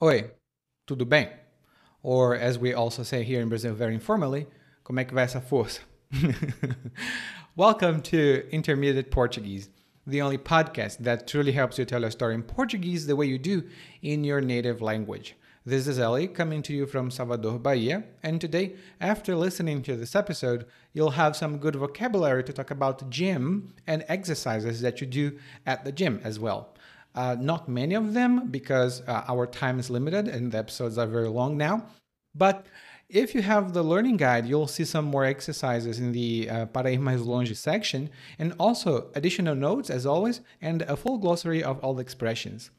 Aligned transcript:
Oi, 0.00 0.30
tudo 0.86 1.04
bem? 1.04 1.26
Or, 2.04 2.32
as 2.36 2.56
we 2.56 2.72
also 2.72 3.02
say 3.02 3.24
here 3.24 3.40
in 3.40 3.48
Brazil 3.48 3.74
very 3.74 3.94
informally, 3.94 4.46
como 4.84 5.00
é 5.00 5.04
que 5.04 5.12
vai 5.12 5.24
essa 5.24 5.40
força? 5.40 5.80
Welcome 7.56 8.02
to 8.02 8.44
Intermediate 8.52 9.10
Portuguese, 9.10 9.70
the 10.06 10.22
only 10.22 10.38
podcast 10.38 10.98
that 10.98 11.26
truly 11.26 11.50
helps 11.50 11.80
you 11.80 11.84
tell 11.84 12.04
a 12.04 12.12
story 12.12 12.36
in 12.36 12.44
Portuguese 12.44 13.08
the 13.08 13.16
way 13.16 13.26
you 13.26 13.40
do 13.40 13.64
in 14.00 14.22
your 14.22 14.40
native 14.40 14.80
language. 14.80 15.34
This 15.66 15.88
is 15.88 15.98
Ellie 15.98 16.28
coming 16.28 16.62
to 16.62 16.72
you 16.72 16.86
from 16.86 17.10
Salvador, 17.10 17.58
Bahia, 17.58 18.04
and 18.22 18.40
today, 18.40 18.76
after 19.00 19.34
listening 19.34 19.82
to 19.82 19.96
this 19.96 20.14
episode, 20.14 20.64
you'll 20.92 21.18
have 21.18 21.34
some 21.34 21.58
good 21.58 21.74
vocabulary 21.74 22.44
to 22.44 22.52
talk 22.52 22.70
about 22.70 23.10
gym 23.10 23.74
and 23.84 24.04
exercises 24.06 24.80
that 24.80 25.00
you 25.00 25.08
do 25.08 25.38
at 25.66 25.84
the 25.84 25.90
gym 25.90 26.20
as 26.22 26.38
well. 26.38 26.72
Uh, 27.14 27.36
not 27.40 27.68
many 27.68 27.94
of 27.94 28.14
them 28.14 28.48
because 28.48 29.02
uh, 29.08 29.24
our 29.26 29.46
time 29.46 29.78
is 29.78 29.90
limited 29.90 30.28
and 30.28 30.52
the 30.52 30.58
episodes 30.58 30.98
are 30.98 31.06
very 31.06 31.28
long 31.28 31.56
now. 31.56 31.84
But 32.34 32.66
if 33.08 33.34
you 33.34 33.42
have 33.42 33.72
the 33.72 33.82
learning 33.82 34.18
guide, 34.18 34.46
you'll 34.46 34.68
see 34.68 34.84
some 34.84 35.06
more 35.06 35.24
exercises 35.24 35.98
in 35.98 36.12
the 36.12 36.48
uh, 36.48 36.66
Para 36.66 36.92
Ir 36.92 37.00
Mais 37.00 37.20
Longe 37.20 37.56
section 37.56 38.10
and 38.38 38.54
also 38.58 39.10
additional 39.14 39.54
notes 39.54 39.88
as 39.88 40.04
always 40.04 40.42
and 40.60 40.82
a 40.82 40.96
full 40.96 41.18
glossary 41.18 41.62
of 41.64 41.78
all 41.80 41.94
the 41.94 42.02
expressions. 42.02 42.70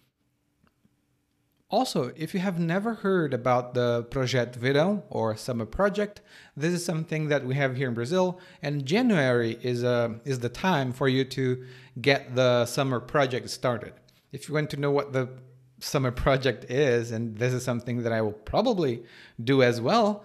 Also, 1.71 2.11
if 2.15 2.33
you 2.33 2.39
have 2.39 2.59
never 2.59 2.95
heard 2.95 3.31
about 3.33 3.75
the 3.75 4.03
Projeto 4.09 4.59
Verão 4.59 5.03
or 5.09 5.35
Summer 5.35 5.65
Project, 5.65 6.21
this 6.57 6.73
is 6.73 6.83
something 6.83 7.27
that 7.27 7.45
we 7.45 7.53
have 7.55 7.75
here 7.75 7.87
in 7.87 7.93
Brazil, 7.93 8.39
and 8.63 8.85
January 8.85 9.59
is, 9.61 9.83
uh, 9.83 10.13
is 10.25 10.39
the 10.39 10.49
time 10.49 10.91
for 10.91 11.07
you 11.07 11.23
to 11.25 11.63
get 12.01 12.35
the 12.35 12.65
summer 12.65 12.99
project 12.99 13.49
started 13.51 13.93
if 14.31 14.47
you 14.47 14.53
want 14.53 14.69
to 14.71 14.77
know 14.77 14.91
what 14.91 15.13
the 15.13 15.29
summer 15.79 16.11
project 16.11 16.65
is, 16.69 17.11
and 17.11 17.37
this 17.37 17.53
is 17.53 17.63
something 17.63 18.03
that 18.03 18.13
I 18.13 18.21
will 18.21 18.33
probably 18.33 19.03
do 19.41 19.63
as 19.63 19.79
well, 19.79 20.23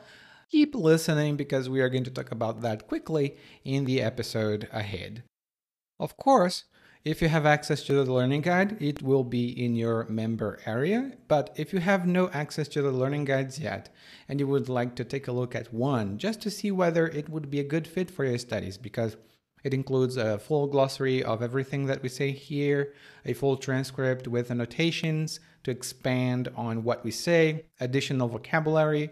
keep 0.50 0.74
listening 0.74 1.36
because 1.36 1.69
we 1.69 1.80
are 1.80 1.88
going 1.88 2.05
to 2.05 2.11
talk 2.11 2.30
about 2.30 2.61
that 2.62 2.88
quickly 2.88 3.36
in 3.64 3.84
the 3.84 4.02
episode 4.02 4.69
ahead. 4.72 5.22
Of 5.98 6.16
course, 6.16 6.64
if 7.05 7.20
you 7.20 7.28
have 7.28 7.44
access 7.44 7.83
to 7.83 7.92
the 7.92 8.11
learning 8.11 8.41
guide, 8.41 8.80
it 8.80 9.02
will 9.02 9.24
be 9.24 9.48
in 9.62 9.77
your 9.77 10.06
member 10.08 10.58
area. 10.64 11.12
But 11.28 11.52
if 11.55 11.72
you 11.72 11.80
have 11.80 12.06
no 12.06 12.30
access 12.30 12.66
to 12.68 12.83
the 12.83 12.91
learning 12.91 13.27
guides 13.27 13.58
yet, 13.58 13.94
and 14.27 14.41
you 14.41 14.46
would 14.46 14.70
like 14.70 14.94
to 14.96 15.05
take 15.05 15.28
a 15.28 15.33
look 15.33 15.55
at 15.55 15.72
one 15.72 16.16
just 16.16 16.41
to 16.42 16.50
see 16.50 16.70
whether 16.70 17.06
it 17.06 17.28
would 17.28 17.50
be 17.50 17.61
a 17.61 17.64
good 17.64 17.86
fit 17.86 18.11
for 18.11 18.24
your 18.24 18.39
studies, 18.39 18.78
because 18.78 19.16
it 19.65 19.75
includes 19.75 20.17
a 20.17 20.39
full 20.39 20.67
glossary 20.67 21.25
of 21.25 21.43
everything 21.43 21.87
that 21.87 22.03
we 22.03 22.09
say 22.09 22.31
here, 22.31 22.93
a 23.25 23.33
full 23.33 23.57
transcript 23.57 24.29
with 24.29 24.51
annotations 24.51 25.41
to 25.65 25.70
expand 25.70 26.48
on 26.55 26.84
what 26.84 27.03
we 27.03 27.11
say, 27.11 27.65
additional 27.81 28.29
vocabulary. 28.29 29.11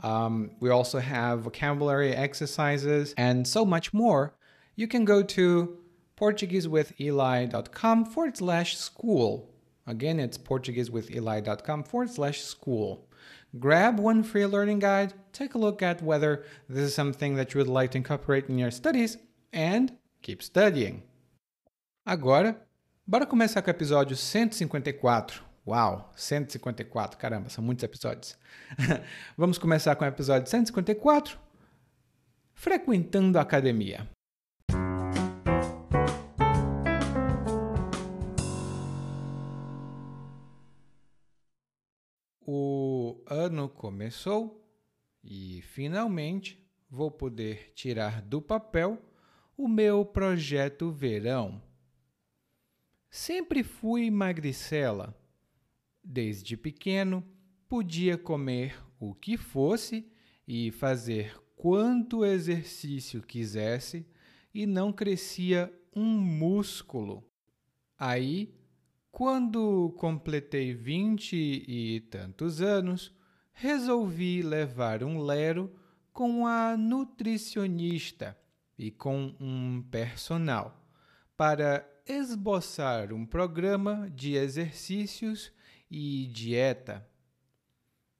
Um, 0.00 0.50
we 0.60 0.68
also 0.68 0.98
have 0.98 1.40
vocabulary 1.40 2.12
exercises 2.12 3.14
and 3.16 3.48
so 3.48 3.64
much 3.64 3.94
more. 3.94 4.34
You 4.76 4.86
can 4.86 5.06
go 5.06 5.22
to 5.22 5.78
PortugueseWithEli.com 6.18 8.04
forward 8.04 8.36
slash 8.36 8.76
school. 8.76 9.50
Again, 9.86 10.20
it's 10.20 10.36
PortugueseWithEli.com 10.36 11.84
forward 11.84 12.10
slash 12.10 12.42
school. 12.42 13.08
Grab 13.58 13.98
one 13.98 14.22
free 14.22 14.46
learning 14.46 14.80
guide, 14.80 15.14
take 15.32 15.54
a 15.54 15.58
look 15.58 15.80
at 15.80 16.02
whether 16.02 16.44
this 16.68 16.88
is 16.88 16.94
something 16.94 17.36
that 17.36 17.54
you 17.54 17.58
would 17.58 17.68
like 17.68 17.92
to 17.92 17.98
incorporate 17.98 18.48
in 18.48 18.58
your 18.58 18.72
studies, 18.72 19.16
and 19.54 19.96
keep 20.20 20.44
studying. 20.44 21.02
Agora, 22.04 22.60
bora 23.06 23.24
começar 23.24 23.62
com 23.62 23.68
o 23.68 23.70
episódio 23.70 24.16
154. 24.16 25.44
Uau, 25.66 26.12
154, 26.14 27.16
caramba, 27.16 27.48
são 27.48 27.64
muitos 27.64 27.84
episódios. 27.84 28.36
Vamos 29.38 29.56
começar 29.56 29.94
com 29.96 30.04
o 30.04 30.08
episódio 30.08 30.50
154, 30.50 31.38
frequentando 32.52 33.38
a 33.38 33.42
academia. 33.42 34.06
O 42.46 43.22
ano 43.26 43.70
começou 43.70 44.62
e 45.22 45.62
finalmente 45.62 46.62
vou 46.90 47.10
poder 47.10 47.72
tirar 47.74 48.20
do 48.20 48.42
papel 48.42 49.00
o 49.56 49.68
meu 49.68 50.04
projeto 50.04 50.90
verão. 50.90 51.62
Sempre 53.08 53.62
fui 53.62 54.10
magricela. 54.10 55.16
Desde 56.02 56.56
pequeno, 56.56 57.24
podia 57.68 58.18
comer 58.18 58.76
o 58.98 59.14
que 59.14 59.36
fosse 59.36 60.10
e 60.46 60.70
fazer 60.72 61.40
quanto 61.54 62.24
exercício 62.24 63.22
quisesse 63.22 64.06
e 64.52 64.66
não 64.66 64.92
crescia 64.92 65.72
um 65.94 66.18
músculo. 66.18 67.24
Aí, 67.96 68.52
quando 69.12 69.94
completei 69.96 70.74
vinte 70.74 71.36
e 71.36 72.00
tantos 72.10 72.60
anos, 72.60 73.14
resolvi 73.52 74.42
levar 74.42 75.04
um 75.04 75.22
lero 75.22 75.72
com 76.12 76.44
a 76.46 76.76
nutricionista 76.76 78.36
e 78.78 78.90
com 78.90 79.34
um 79.40 79.82
personal 79.90 80.84
para 81.36 81.88
esboçar 82.06 83.12
um 83.12 83.24
programa 83.24 84.10
de 84.10 84.34
exercícios 84.34 85.52
e 85.90 86.26
dieta. 86.26 87.08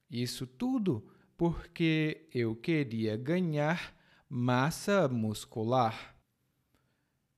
Isso 0.09 0.47
tudo 0.47 1.07
porque 1.37 2.27
eu 2.33 2.55
queria 2.55 3.17
ganhar 3.17 3.95
massa 4.29 5.07
muscular. 5.07 6.15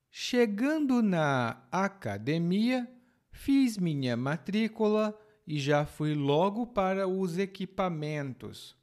Chegando 0.10 1.02
na 1.02 1.64
academia, 1.72 2.90
fiz 3.32 3.78
minha 3.78 4.16
matrícula 4.16 5.18
e 5.46 5.60
já 5.60 5.86
fui 5.86 6.14
logo 6.14 6.68
para 6.68 7.08
os 7.08 7.38
equipamentos. 7.38 8.76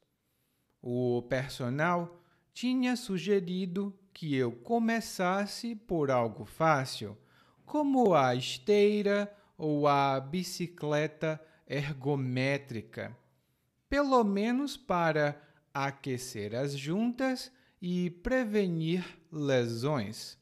O 0.81 1.21
personal 1.23 2.21
tinha 2.53 2.95
sugerido 2.95 3.97
que 4.15 4.33
eu 4.33 4.49
começasse 4.49 5.75
por 5.75 6.09
algo 6.09 6.45
fácil, 6.45 7.17
como 7.65 8.13
a 8.13 8.33
esteira 8.33 9.29
ou 9.57 9.89
a 9.89 10.17
bicicleta 10.21 11.39
ergométrica, 11.67 13.15
pelo 13.89 14.23
menos 14.23 14.77
para 14.77 15.41
aquecer 15.73 16.55
as 16.55 16.71
juntas 16.77 17.51
e 17.81 18.09
prevenir 18.09 19.03
lesões. 19.29 20.37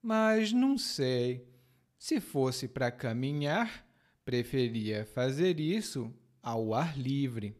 Mas 0.00 0.52
não 0.52 0.78
sei. 0.78 1.52
Se 1.98 2.20
fosse 2.20 2.68
para 2.68 2.92
caminhar, 2.92 3.84
preferia 4.24 5.04
fazer 5.04 5.58
isso 5.58 6.14
ao 6.40 6.72
ar 6.72 6.96
livre. 6.96 7.56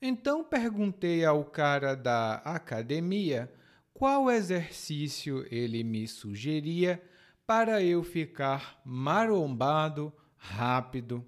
Então 0.00 0.44
perguntei 0.44 1.24
ao 1.24 1.44
cara 1.44 1.96
da 1.96 2.36
academia 2.36 3.52
qual 3.92 4.30
exercício 4.30 5.44
ele 5.50 5.82
me 5.82 6.06
sugeria 6.06 7.02
para 7.44 7.82
eu 7.82 8.04
ficar 8.04 8.80
marombado 8.84 10.12
rápido. 10.36 11.26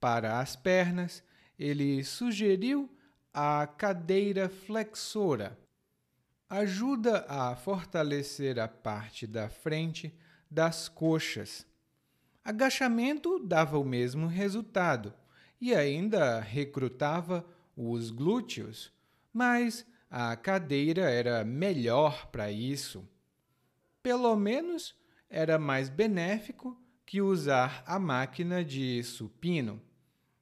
Para 0.00 0.40
as 0.40 0.56
pernas, 0.56 1.22
ele 1.56 2.02
sugeriu 2.02 2.90
a 3.32 3.64
cadeira 3.64 4.48
flexora. 4.48 5.56
Ajuda 6.50 7.24
a 7.28 7.54
fortalecer 7.54 8.58
a 8.58 8.66
parte 8.66 9.24
da 9.24 9.48
frente 9.48 10.12
das 10.50 10.88
coxas. 10.88 11.64
Agachamento 12.44 13.38
dava 13.38 13.78
o 13.78 13.84
mesmo 13.84 14.26
resultado 14.26 15.14
e 15.62 15.72
ainda 15.76 16.40
recrutava 16.40 17.46
os 17.76 18.10
glúteos, 18.10 18.92
mas 19.32 19.86
a 20.10 20.34
cadeira 20.34 21.08
era 21.08 21.44
melhor 21.44 22.26
para 22.32 22.50
isso. 22.50 23.08
Pelo 24.02 24.34
menos 24.34 24.92
era 25.30 25.60
mais 25.60 25.88
benéfico 25.88 26.76
que 27.06 27.22
usar 27.22 27.84
a 27.86 27.96
máquina 27.96 28.64
de 28.64 29.04
supino. 29.04 29.80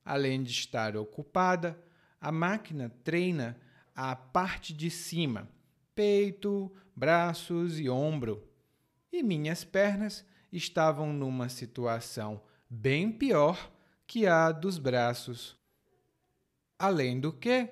Além 0.03 0.43
de 0.43 0.53
estar 0.53 0.97
ocupada, 0.97 1.79
a 2.19 2.33
máquina 2.33 2.89
treina 3.05 3.61
a 3.95 4.17
parte 4.17 4.73
de 4.73 4.91
cima, 4.91 5.47
peito, 5.95 6.73
braços 6.97 7.79
e 7.79 7.91
ombro. 7.91 8.43
E 9.13 9.23
minhas 9.23 9.65
pernas 9.65 10.25
estavam 10.51 11.13
numa 11.13 11.51
situação 11.51 12.41
bem 12.71 13.13
pior 13.13 13.71
que 14.11 14.27
a 14.27 14.51
dos 14.51 14.77
braços. 14.77 15.57
Além 16.77 17.21
do 17.21 17.33
que, 17.33 17.69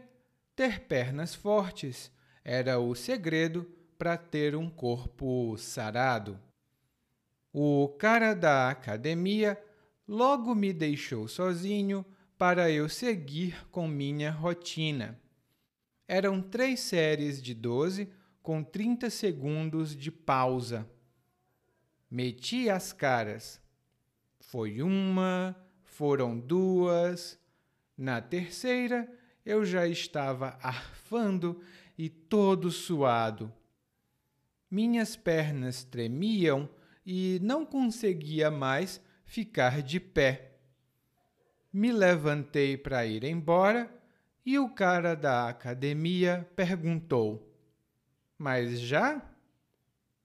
ter 0.55 0.82
pernas 0.82 1.35
fortes 1.35 2.12
era 2.44 2.79
o 2.79 2.94
segredo 2.94 3.69
para 3.99 4.17
ter 4.17 4.55
um 4.55 4.70
corpo 4.70 5.56
sarado. 5.58 6.40
O 7.52 7.88
cara 7.99 8.35
da 8.35 8.70
academia 8.70 9.61
logo 10.06 10.55
me 10.55 10.73
deixou 10.73 11.26
sozinho 11.26 12.06
para 12.38 12.70
eu 12.70 12.88
seguir 12.88 13.67
com 13.73 13.88
minha 13.88 14.31
rotina. 14.31 15.20
Eram 16.06 16.40
três 16.40 16.79
séries 16.79 17.43
de 17.43 17.52
12 17.52 18.12
com 18.40 18.62
30 18.62 19.11
segundos 19.11 19.96
de 19.96 20.12
pausa. 20.12 20.88
Meti 22.08 22.70
as 22.70 22.93
caras. 22.93 23.61
Foi 24.38 24.81
uma, 24.82 25.56
foram 25.99 26.39
duas. 26.39 27.37
Na 27.97 28.21
terceira, 28.21 29.12
eu 29.45 29.65
já 29.65 29.85
estava 29.85 30.56
arfando 30.62 31.61
e 31.99 32.09
todo 32.09 32.71
suado. 32.71 33.53
Minhas 34.71 35.17
pernas 35.17 35.83
tremiam 35.83 36.71
e 37.05 37.41
não 37.43 37.67
conseguia 37.67 38.49
mais 38.49 39.03
ficar 39.25 39.83
de 39.83 39.99
pé. 39.99 40.53
Me 41.73 41.91
levantei 41.91 42.77
para 42.77 43.05
ir 43.05 43.25
embora 43.25 43.93
e 44.47 44.56
o 44.56 44.69
cara 44.69 45.17
da 45.17 45.49
academia 45.49 46.49
perguntou: 46.55 47.53
Mas 48.39 48.79
já? 48.79 49.21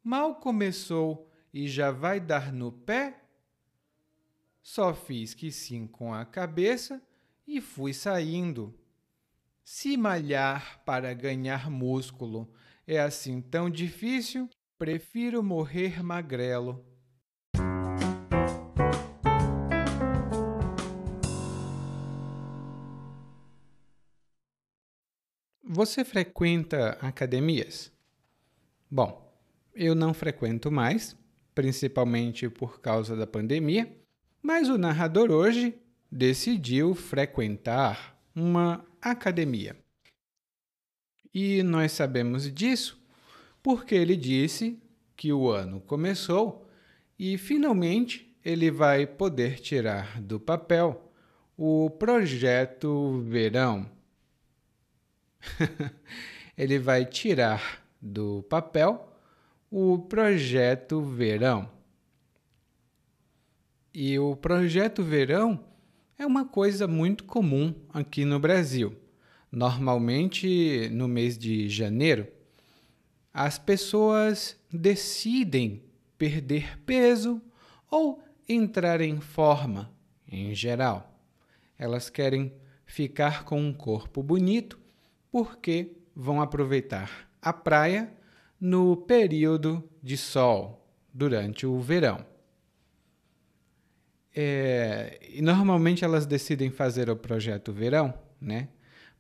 Mal 0.03 0.35
começou 0.35 1.27
e 1.51 1.67
já 1.67 1.89
vai 1.89 2.19
dar 2.19 2.53
no 2.53 2.71
pé? 2.71 3.22
Só 4.63 4.93
fiz 4.93 5.33
que 5.33 5.51
sim 5.51 5.85
com 5.85 6.13
a 6.13 6.23
cabeça 6.23 7.01
e 7.45 7.59
fui 7.59 7.93
saindo. 7.93 8.73
Se 9.61 9.97
malhar 9.97 10.81
para 10.85 11.13
ganhar 11.13 11.69
músculo 11.69 12.49
é 12.87 12.97
assim 12.97 13.41
tão 13.41 13.69
difícil, 13.69 14.49
prefiro 14.77 15.43
morrer 15.43 16.01
magrelo. 16.01 16.81
Você 25.61 26.05
frequenta 26.05 26.91
academias? 27.01 27.91
Bom, 28.89 29.29
eu 29.73 29.93
não 29.93 30.13
frequento 30.13 30.71
mais, 30.71 31.17
principalmente 31.53 32.47
por 32.47 32.79
causa 32.79 33.15
da 33.15 33.27
pandemia, 33.27 34.02
mas 34.43 34.69
o 34.69 34.77
narrador 34.77 35.31
hoje 35.31 35.73
decidiu 36.11 36.93
frequentar 36.93 38.15
uma 38.35 38.85
academia. 39.01 39.75
E 41.33 41.63
nós 41.63 41.93
sabemos 41.93 42.53
disso 42.53 43.01
porque 43.63 43.95
ele 43.95 44.15
disse 44.15 44.77
que 45.15 45.33
o 45.33 45.49
ano 45.49 45.81
começou 45.81 46.69
e 47.17 47.37
finalmente 47.37 48.37
ele 48.45 48.69
vai 48.69 49.07
poder 49.07 49.59
tirar 49.59 50.21
do 50.21 50.39
papel 50.39 51.11
o 51.57 51.89
projeto 51.89 53.21
Verão 53.21 53.89
ele 56.57 56.79
vai 56.79 57.05
tirar 57.05 57.83
do 58.01 58.43
papel 58.49 59.09
o 59.71 59.99
projeto 59.99 61.01
Verão. 61.01 61.69
E 63.95 64.17
o 64.17 64.35
projeto 64.35 65.03
Verão 65.03 65.63
é 66.17 66.25
uma 66.25 66.43
coisa 66.43 66.87
muito 66.87 67.25
comum 67.25 67.75
aqui 67.89 68.25
no 68.25 68.39
Brasil. 68.39 68.95
Normalmente, 69.51 70.89
no 70.91 71.07
mês 71.07 71.37
de 71.37 71.69
janeiro, 71.69 72.27
as 73.31 73.59
pessoas 73.59 74.59
decidem 74.71 75.83
perder 76.17 76.79
peso 76.79 77.39
ou 77.87 78.19
entrar 78.49 78.99
em 78.99 79.21
forma, 79.21 79.93
em 80.27 80.55
geral. 80.55 81.15
Elas 81.77 82.09
querem 82.09 82.51
ficar 82.87 83.45
com 83.45 83.61
um 83.61 83.71
corpo 83.71 84.23
bonito 84.23 84.79
porque 85.31 85.97
vão 86.15 86.41
aproveitar 86.41 87.29
a 87.39 87.53
praia 87.53 88.11
no 88.59 88.97
período 88.97 89.87
de 90.01 90.17
sol, 90.17 90.83
durante 91.13 91.67
o 91.67 91.79
verão. 91.79 92.32
É, 94.35 95.19
e 95.29 95.41
normalmente 95.41 96.03
elas 96.03 96.25
decidem 96.25 96.71
fazer 96.71 97.09
o 97.09 97.15
projeto 97.15 97.71
verão, 97.71 98.13
né? 98.41 98.69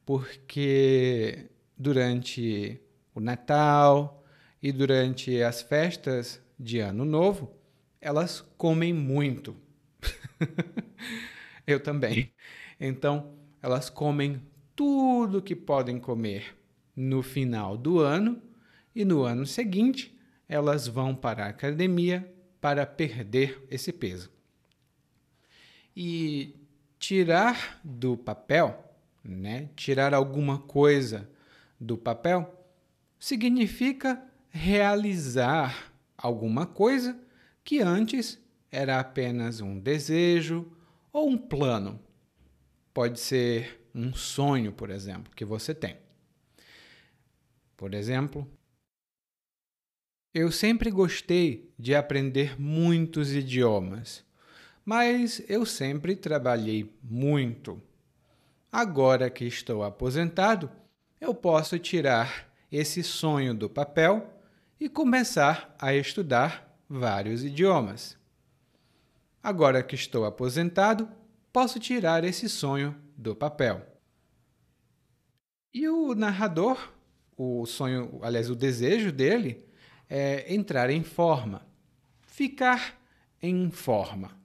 Porque 0.05 1.49
durante 1.77 2.79
o 3.13 3.19
Natal 3.19 4.23
e 4.61 4.71
durante 4.71 5.41
as 5.41 5.61
festas 5.61 6.41
de 6.59 6.79
Ano 6.79 7.05
Novo, 7.05 7.51
elas 8.01 8.41
comem 8.57 8.91
muito. 8.93 9.55
Eu 11.67 11.79
também. 11.81 12.31
Então, 12.79 13.33
elas 13.61 13.89
comem 13.89 14.41
tudo 14.75 15.41
que 15.41 15.55
podem 15.55 15.99
comer 15.99 16.55
no 16.95 17.21
final 17.23 17.77
do 17.77 17.99
ano 17.99 18.41
e 18.95 19.05
no 19.05 19.23
ano 19.23 19.45
seguinte 19.45 20.17
elas 20.49 20.87
vão 20.87 21.15
para 21.15 21.45
a 21.45 21.49
academia 21.49 22.31
para 22.61 22.85
perder 22.85 23.61
esse 23.71 23.91
peso. 23.93 24.32
E 25.95 26.55
tirar 26.97 27.79
do 27.83 28.17
papel, 28.17 28.83
né, 29.23 29.69
tirar 29.75 30.13
alguma 30.13 30.57
coisa 30.59 31.29
do 31.79 31.97
papel, 31.97 32.67
significa 33.19 34.21
realizar 34.49 35.93
alguma 36.17 36.65
coisa 36.65 37.19
que 37.63 37.79
antes 37.79 38.39
era 38.71 38.99
apenas 38.99 39.61
um 39.61 39.79
desejo 39.79 40.71
ou 41.11 41.29
um 41.29 41.37
plano. 41.37 41.99
Pode 42.93 43.19
ser 43.19 43.87
um 43.93 44.13
sonho, 44.13 44.71
por 44.71 44.89
exemplo, 44.89 45.31
que 45.35 45.45
você 45.45 45.73
tem. 45.73 45.97
Por 47.77 47.93
exemplo, 47.93 48.47
eu 50.33 50.51
sempre 50.51 50.89
gostei 50.89 51.71
de 51.77 51.93
aprender 51.93 52.59
muitos 52.59 53.33
idiomas, 53.33 54.25
mas 54.85 55.41
eu 55.47 55.65
sempre 55.65 56.15
trabalhei 56.15 56.93
muito. 57.01 57.81
Agora 58.71 59.29
que 59.29 59.45
estou 59.45 59.83
aposentado, 59.83 60.69
eu 61.21 61.33
posso 61.33 61.79
tirar 61.79 62.51
esse 62.71 63.03
sonho 63.03 63.53
do 63.53 63.69
papel 63.69 64.33
e 64.79 64.89
começar 64.89 65.75
a 65.79 65.93
estudar 65.93 66.77
vários 66.89 67.43
idiomas. 67.43 68.17
Agora 69.41 69.83
que 69.83 69.95
estou 69.95 70.25
aposentado, 70.25 71.07
posso 71.51 71.79
tirar 71.79 72.23
esse 72.23 72.49
sonho 72.49 72.95
do 73.15 73.35
papel. 73.35 73.85
E 75.73 75.87
o 75.87 76.13
narrador, 76.13 76.91
o 77.37 77.65
sonho, 77.65 78.19
aliás, 78.21 78.49
o 78.49 78.55
desejo 78.55 79.11
dele 79.11 79.63
é 80.09 80.53
entrar 80.53 80.89
em 80.89 81.03
forma, 81.03 81.65
ficar 82.21 82.99
em 83.41 83.71
forma. 83.71 84.42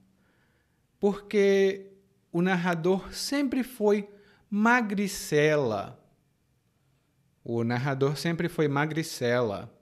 Porque 0.99 1.91
o 2.31 2.41
narrador 2.41 3.13
sempre 3.13 3.63
foi 3.63 4.09
magricela. 4.49 5.99
O 7.43 7.63
narrador 7.63 8.17
sempre 8.17 8.49
foi 8.49 8.67
magricela. 8.67 9.73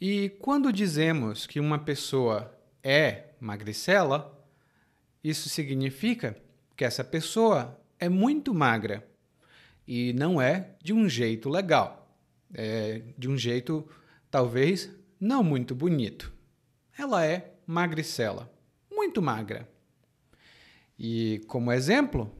E 0.00 0.28
quando 0.40 0.72
dizemos 0.72 1.46
que 1.46 1.58
uma 1.58 1.78
pessoa 1.78 2.54
é 2.82 3.30
magricela, 3.40 4.32
isso 5.24 5.48
significa 5.48 6.36
que 6.76 6.84
essa 6.84 7.02
pessoa 7.02 7.80
é 7.98 8.08
muito 8.08 8.52
magra 8.52 9.08
e 9.88 10.12
não 10.12 10.40
é 10.40 10.70
de 10.82 10.92
um 10.92 11.08
jeito 11.08 11.48
legal, 11.48 12.14
é 12.52 13.02
de 13.16 13.28
um 13.28 13.36
jeito 13.36 13.88
talvez 14.30 14.90
não 15.18 15.42
muito 15.42 15.74
bonito. 15.74 16.32
Ela 16.98 17.24
é 17.24 17.54
magricela, 17.66 18.52
muito 19.06 19.22
magra. 19.22 19.68
E 20.98 21.40
como 21.46 21.70
exemplo, 21.70 22.30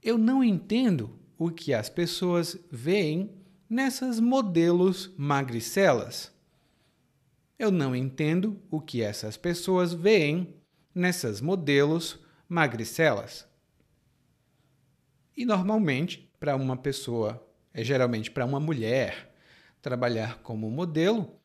eu 0.00 0.16
não 0.16 0.42
entendo 0.42 1.18
o 1.36 1.50
que 1.50 1.74
as 1.74 1.90
pessoas 1.90 2.56
veem 2.70 3.34
nessas 3.68 4.20
modelos 4.20 5.12
magricelas. 5.16 6.32
Eu 7.58 7.72
não 7.72 7.94
entendo 7.94 8.62
o 8.70 8.80
que 8.80 9.02
essas 9.02 9.36
pessoas 9.36 9.92
veem 9.92 10.54
nessas 10.94 11.40
modelos 11.40 12.20
magricelas. 12.48 13.48
E 15.36 15.44
normalmente, 15.44 16.32
para 16.38 16.54
uma 16.54 16.76
pessoa, 16.76 17.44
é 17.74 17.82
geralmente 17.82 18.30
para 18.30 18.46
uma 18.46 18.60
mulher, 18.60 19.34
trabalhar 19.82 20.38
como 20.42 20.70
modelo, 20.70 21.36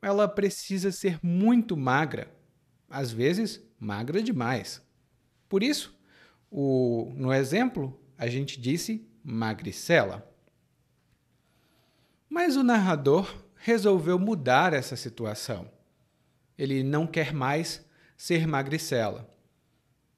ela 0.00 0.28
precisa 0.28 0.92
ser 0.92 1.18
muito 1.20 1.76
magra, 1.76 2.35
às 2.88 3.10
vezes 3.10 3.60
magra 3.78 4.22
demais. 4.22 4.82
Por 5.48 5.62
isso, 5.62 5.96
o, 6.50 7.12
no 7.14 7.32
exemplo, 7.32 7.98
a 8.16 8.26
gente 8.26 8.60
disse 8.60 9.06
magricela. 9.22 10.28
Mas 12.28 12.56
o 12.56 12.62
narrador 12.62 13.44
resolveu 13.56 14.18
mudar 14.18 14.72
essa 14.72 14.96
situação. 14.96 15.70
Ele 16.56 16.82
não 16.82 17.06
quer 17.06 17.32
mais 17.32 17.84
ser 18.16 18.46
magricela. 18.46 19.28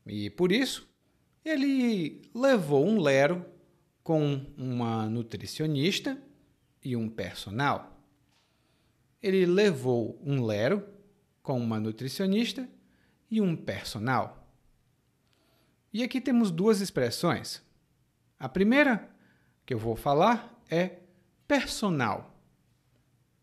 E 0.06 0.30
por 0.30 0.52
isso, 0.52 0.88
ele 1.44 2.22
levou 2.34 2.87
um 2.87 3.00
lero 3.00 3.44
com 4.02 4.46
uma 4.56 5.08
nutricionista 5.08 6.20
e 6.84 6.96
um 6.96 7.08
personal. 7.08 8.00
Ele 9.22 9.44
levou 9.44 10.20
um 10.25 10.44
lero 10.44 10.87
com 11.49 11.59
uma 11.59 11.81
nutricionista 11.81 12.69
e 13.31 13.40
um 13.40 13.57
personal. 13.57 14.47
E 15.90 16.02
aqui 16.02 16.21
temos 16.21 16.50
duas 16.50 16.83
expressões. 16.83 17.62
A 18.38 18.50
primeira 18.50 19.09
que 19.64 19.73
eu 19.73 19.78
vou 19.78 19.97
falar 19.97 20.62
é 20.71 20.99
personal. 21.47 22.38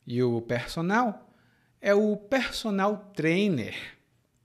E 0.06 0.22
o 0.22 0.40
personal 0.40 1.34
é 1.82 1.96
o 1.96 2.16
personal 2.16 3.12
trainer, 3.16 3.76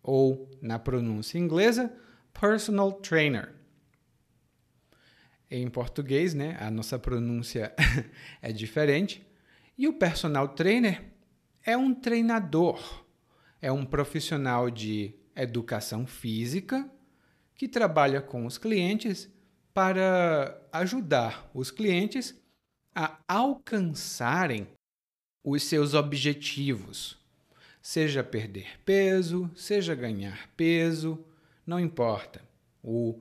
ou 0.02 0.50
na 0.62 0.78
pronúncia 0.78 1.38
inglesa, 1.38 1.94
personal 2.32 2.90
trainer. 2.92 3.54
Em 5.50 5.68
português, 5.68 6.32
né, 6.32 6.56
a 6.58 6.70
nossa 6.70 6.98
pronúncia 6.98 7.74
é 8.40 8.52
diferente. 8.52 9.22
E 9.76 9.86
o 9.86 9.92
personal 9.92 10.48
trainer 10.48 11.12
é 11.62 11.76
um 11.76 11.92
treinador, 11.92 12.99
é 13.60 13.70
um 13.70 13.84
profissional 13.84 14.70
de 14.70 15.14
educação 15.36 16.06
física 16.06 16.88
que 17.54 17.68
trabalha 17.68 18.20
com 18.20 18.46
os 18.46 18.56
clientes 18.58 19.30
para 19.72 20.60
ajudar 20.72 21.48
os 21.54 21.70
clientes 21.70 22.34
a 22.94 23.18
alcançarem 23.28 24.66
os 25.44 25.62
seus 25.62 25.94
objetivos, 25.94 27.18
seja 27.80 28.24
perder 28.24 28.80
peso, 28.84 29.50
seja 29.54 29.94
ganhar 29.94 30.48
peso, 30.56 31.24
não 31.66 31.78
importa. 31.78 32.42
O 32.82 33.20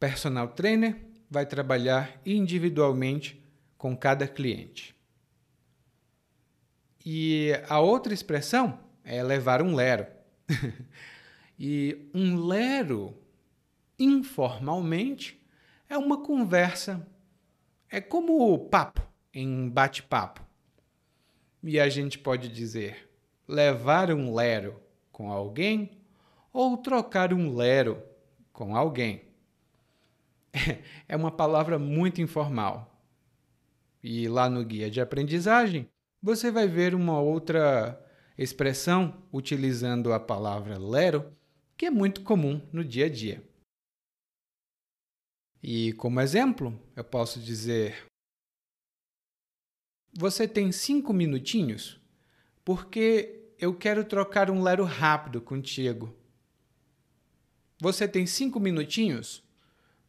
personal 0.00 0.48
trainer 0.48 0.96
vai 1.30 1.44
trabalhar 1.44 2.20
individualmente 2.24 3.42
com 3.76 3.96
cada 3.96 4.26
cliente. 4.26 4.94
E 7.04 7.52
a 7.68 7.80
outra 7.80 8.14
expressão 8.14 8.87
é 9.08 9.22
levar 9.22 9.62
um 9.62 9.74
lero. 9.74 10.06
e 11.58 12.10
um 12.14 12.36
lero, 12.46 13.16
informalmente, 13.98 15.42
é 15.88 15.96
uma 15.96 16.22
conversa, 16.22 17.08
é 17.90 18.02
como 18.02 18.58
papo, 18.68 19.00
em 19.32 19.66
bate-papo. 19.70 20.46
E 21.62 21.80
a 21.80 21.88
gente 21.88 22.18
pode 22.18 22.50
dizer 22.50 23.08
levar 23.48 24.12
um 24.12 24.34
lero 24.34 24.78
com 25.10 25.32
alguém 25.32 25.98
ou 26.52 26.76
trocar 26.76 27.32
um 27.32 27.56
lero 27.56 28.02
com 28.52 28.76
alguém. 28.76 29.22
é 31.08 31.16
uma 31.16 31.30
palavra 31.30 31.78
muito 31.78 32.20
informal. 32.20 32.94
E 34.02 34.28
lá 34.28 34.50
no 34.50 34.62
guia 34.62 34.90
de 34.90 35.00
aprendizagem, 35.00 35.88
você 36.22 36.50
vai 36.50 36.68
ver 36.68 36.94
uma 36.94 37.18
outra 37.18 38.04
expressão 38.38 39.22
utilizando 39.32 40.12
a 40.12 40.20
palavra 40.20 40.78
lero, 40.78 41.36
que 41.76 41.86
é 41.86 41.90
muito 41.90 42.22
comum 42.22 42.66
no 42.72 42.84
dia 42.84 43.06
a 43.06 43.08
dia. 43.08 43.42
E 45.62 45.92
como 45.94 46.20
exemplo, 46.20 46.80
eu 46.94 47.02
posso 47.02 47.40
dizer: 47.40 48.06
Você 50.16 50.46
tem 50.46 50.70
cinco 50.70 51.12
minutinhos? 51.12 52.00
Porque 52.64 53.52
eu 53.58 53.74
quero 53.74 54.04
trocar 54.04 54.50
um 54.50 54.62
lero 54.62 54.84
rápido 54.84 55.40
contigo. 55.40 56.16
Você 57.80 58.06
tem 58.06 58.26
cinco 58.26 58.60
minutinhos? 58.60 59.42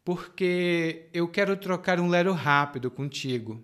porque 0.04 1.08
eu 1.12 1.28
quero 1.28 1.56
trocar 1.56 2.00
um 2.00 2.08
lero 2.08 2.32
rápido 2.32 2.90
contigo. 2.90 3.62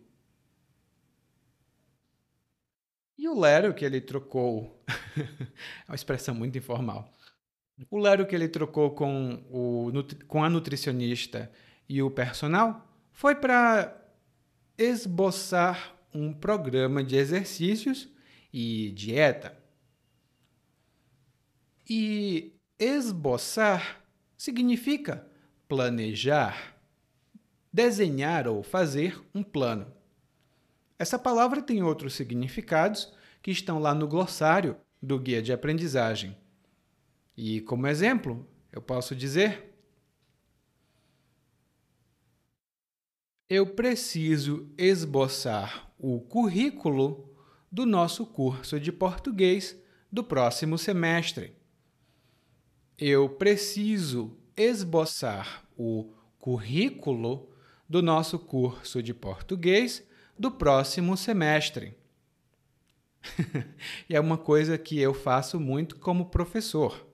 E 3.18 3.28
o 3.28 3.38
lero 3.38 3.72
que 3.72 3.84
ele 3.84 4.00
trocou, 4.00 4.82
é 5.16 5.88
uma 5.88 5.94
expressão 5.94 6.34
muito 6.34 6.58
informal. 6.58 7.10
O 7.90 7.98
lero 7.98 8.26
que 8.26 8.34
ele 8.34 8.48
trocou 8.48 8.90
com, 8.90 9.44
o, 9.50 9.90
com 10.26 10.42
a 10.42 10.50
nutricionista 10.50 11.50
e 11.88 12.02
o 12.02 12.10
personal 12.10 12.86
foi 13.12 13.34
para 13.34 13.96
esboçar 14.76 15.94
um 16.12 16.32
programa 16.32 17.02
de 17.02 17.16
exercícios 17.16 18.08
e 18.52 18.90
dieta. 18.92 19.56
E 21.88 22.54
esboçar 22.78 24.02
significa 24.36 25.26
planejar, 25.68 26.76
desenhar 27.72 28.46
ou 28.46 28.62
fazer 28.62 29.20
um 29.34 29.42
plano. 29.42 29.95
Essa 30.98 31.18
palavra 31.18 31.60
tem 31.60 31.82
outros 31.82 32.14
significados 32.14 33.12
que 33.42 33.50
estão 33.50 33.78
lá 33.78 33.94
no 33.94 34.08
glossário 34.08 34.76
do 35.02 35.18
guia 35.18 35.42
de 35.42 35.52
aprendizagem. 35.52 36.36
E 37.36 37.60
como 37.60 37.86
exemplo, 37.86 38.48
eu 38.72 38.80
posso 38.80 39.14
dizer: 39.14 39.74
Eu 43.48 43.66
preciso 43.74 44.72
esboçar 44.76 45.92
o 45.98 46.20
currículo 46.20 47.36
do 47.70 47.84
nosso 47.84 48.24
curso 48.24 48.80
de 48.80 48.90
português 48.90 49.78
do 50.10 50.24
próximo 50.24 50.78
semestre. 50.78 51.54
Eu 52.98 53.28
preciso 53.28 54.36
esboçar 54.56 55.68
o 55.76 56.14
currículo 56.38 57.50
do 57.86 58.00
nosso 58.00 58.38
curso 58.38 59.02
de 59.02 59.12
português 59.12 60.02
do 60.38 60.50
próximo 60.50 61.16
semestre. 61.16 61.96
e 64.08 64.14
é 64.14 64.20
uma 64.20 64.38
coisa 64.38 64.78
que 64.78 64.98
eu 64.98 65.12
faço 65.12 65.58
muito 65.58 65.98
como 65.98 66.30
professor. 66.30 67.06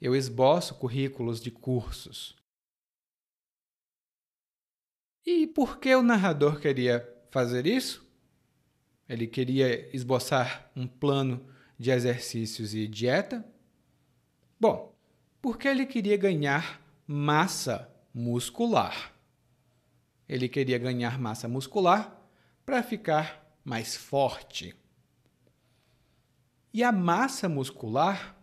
Eu 0.00 0.14
esboço 0.14 0.74
currículos 0.74 1.40
de 1.40 1.50
cursos. 1.50 2.36
E 5.24 5.46
por 5.46 5.78
que 5.78 5.94
o 5.94 6.02
narrador 6.02 6.60
queria 6.60 7.08
fazer 7.30 7.66
isso? 7.66 8.06
Ele 9.08 9.26
queria 9.26 9.88
esboçar 9.94 10.70
um 10.76 10.86
plano 10.86 11.46
de 11.78 11.90
exercícios 11.90 12.74
e 12.74 12.86
dieta? 12.86 13.44
Bom, 14.58 14.94
porque 15.40 15.68
ele 15.68 15.86
queria 15.86 16.16
ganhar 16.16 16.80
massa 17.06 17.92
muscular. 18.12 19.12
Ele 20.28 20.48
queria 20.48 20.78
ganhar 20.78 21.18
massa 21.18 21.46
muscular 21.46 22.15
para 22.66 22.82
ficar 22.82 23.48
mais 23.64 23.96
forte. 23.96 24.74
E 26.74 26.82
a 26.82 26.90
massa 26.90 27.48
muscular, 27.48 28.36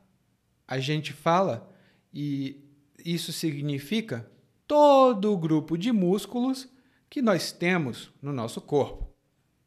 a 0.65 0.79
gente 0.79 1.11
fala, 1.11 1.69
e 2.13 2.63
isso 3.05 3.33
significa 3.33 4.31
todo 4.65 5.31
o 5.33 5.37
grupo 5.37 5.77
de 5.77 5.91
músculos 5.91 6.71
que 7.09 7.21
nós 7.21 7.51
temos 7.51 8.11
no 8.21 8.31
nosso 8.31 8.61
corpo. 8.61 9.13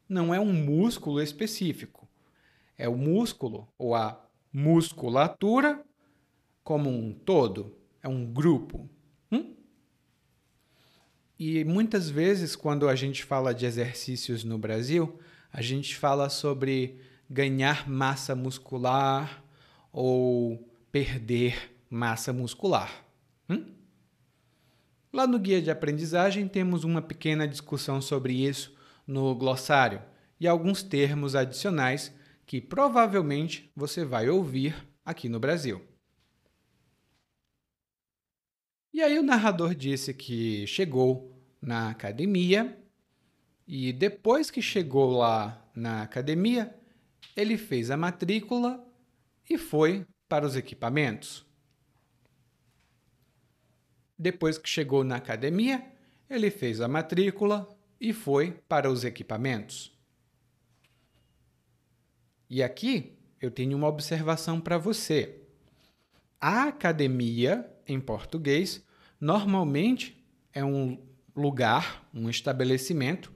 Não 0.09 0.33
é 0.33 0.39
um 0.39 0.51
músculo 0.51 1.21
específico. 1.21 2.09
É 2.77 2.89
o 2.89 2.97
músculo 2.97 3.71
ou 3.77 3.93
a 3.93 4.27
musculatura 4.51 5.85
como 6.63 6.89
um 6.89 7.13
todo, 7.13 7.77
é 8.03 8.07
um 8.07 8.25
grupo. 8.25 8.89
Hum? 9.31 9.55
E 11.39 11.63
muitas 11.63 12.09
vezes, 12.09 12.55
quando 12.55 12.89
a 12.89 12.95
gente 12.95 13.23
fala 13.23 13.53
de 13.53 13.65
exercícios 13.65 14.43
no 14.43 14.57
Brasil, 14.57 15.19
a 15.53 15.61
gente 15.61 15.95
fala 15.95 16.29
sobre 16.29 16.99
ganhar 17.29 17.87
massa 17.87 18.35
muscular 18.35 19.43
ou 19.91 20.67
perder 20.91 21.75
massa 21.89 22.33
muscular. 22.33 23.05
Hum? 23.49 23.65
Lá 25.13 25.27
no 25.27 25.37
guia 25.37 25.61
de 25.61 25.69
aprendizagem 25.69 26.47
temos 26.47 26.83
uma 26.83 27.01
pequena 27.01 27.47
discussão 27.47 28.01
sobre 28.01 28.33
isso 28.33 28.75
no 29.05 29.35
glossário 29.35 30.01
e 30.39 30.47
alguns 30.47 30.83
termos 30.83 31.35
adicionais 31.35 32.13
que 32.45 32.61
provavelmente 32.61 33.71
você 33.75 34.03
vai 34.03 34.29
ouvir 34.29 34.75
aqui 35.05 35.29
no 35.29 35.39
Brasil. 35.39 35.81
E 38.97 39.03
aí 39.03 39.19
o 39.19 39.23
narrador 39.23 39.75
disse 39.75 40.11
que 40.11 40.65
chegou 40.65 41.31
na 41.61 41.91
academia 41.91 42.75
e 43.67 43.93
depois 43.93 44.49
que 44.49 44.59
chegou 44.59 45.11
lá 45.17 45.63
na 45.75 46.01
academia, 46.01 46.75
ele 47.35 47.59
fez 47.59 47.91
a 47.91 47.95
matrícula 47.95 48.83
e 49.47 49.55
foi 49.55 50.03
para 50.27 50.47
os 50.47 50.55
equipamentos. 50.55 51.45
Depois 54.17 54.57
que 54.57 54.67
chegou 54.67 55.03
na 55.03 55.17
academia, 55.17 55.85
ele 56.27 56.49
fez 56.49 56.81
a 56.81 56.87
matrícula 56.87 57.69
e 58.01 58.11
foi 58.11 58.53
para 58.67 58.89
os 58.89 59.03
equipamentos. 59.03 59.95
E 62.49 62.63
aqui 62.63 63.15
eu 63.39 63.51
tenho 63.51 63.77
uma 63.77 63.89
observação 63.89 64.59
para 64.59 64.79
você. 64.79 65.39
A 66.41 66.63
academia, 66.63 67.71
em 67.87 67.99
português, 67.99 68.86
normalmente 69.19 70.17
é 70.53 70.63
um 70.63 70.97
lugar, 71.35 72.07
um 72.13 72.29
estabelecimento 72.29 73.31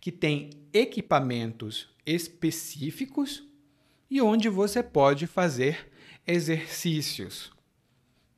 que 0.00 0.12
tem 0.12 0.50
equipamentos 0.72 1.88
específicos 2.04 3.42
e 4.10 4.20
onde 4.20 4.48
você 4.48 4.82
pode 4.82 5.26
fazer 5.26 5.90
exercícios. 6.26 7.52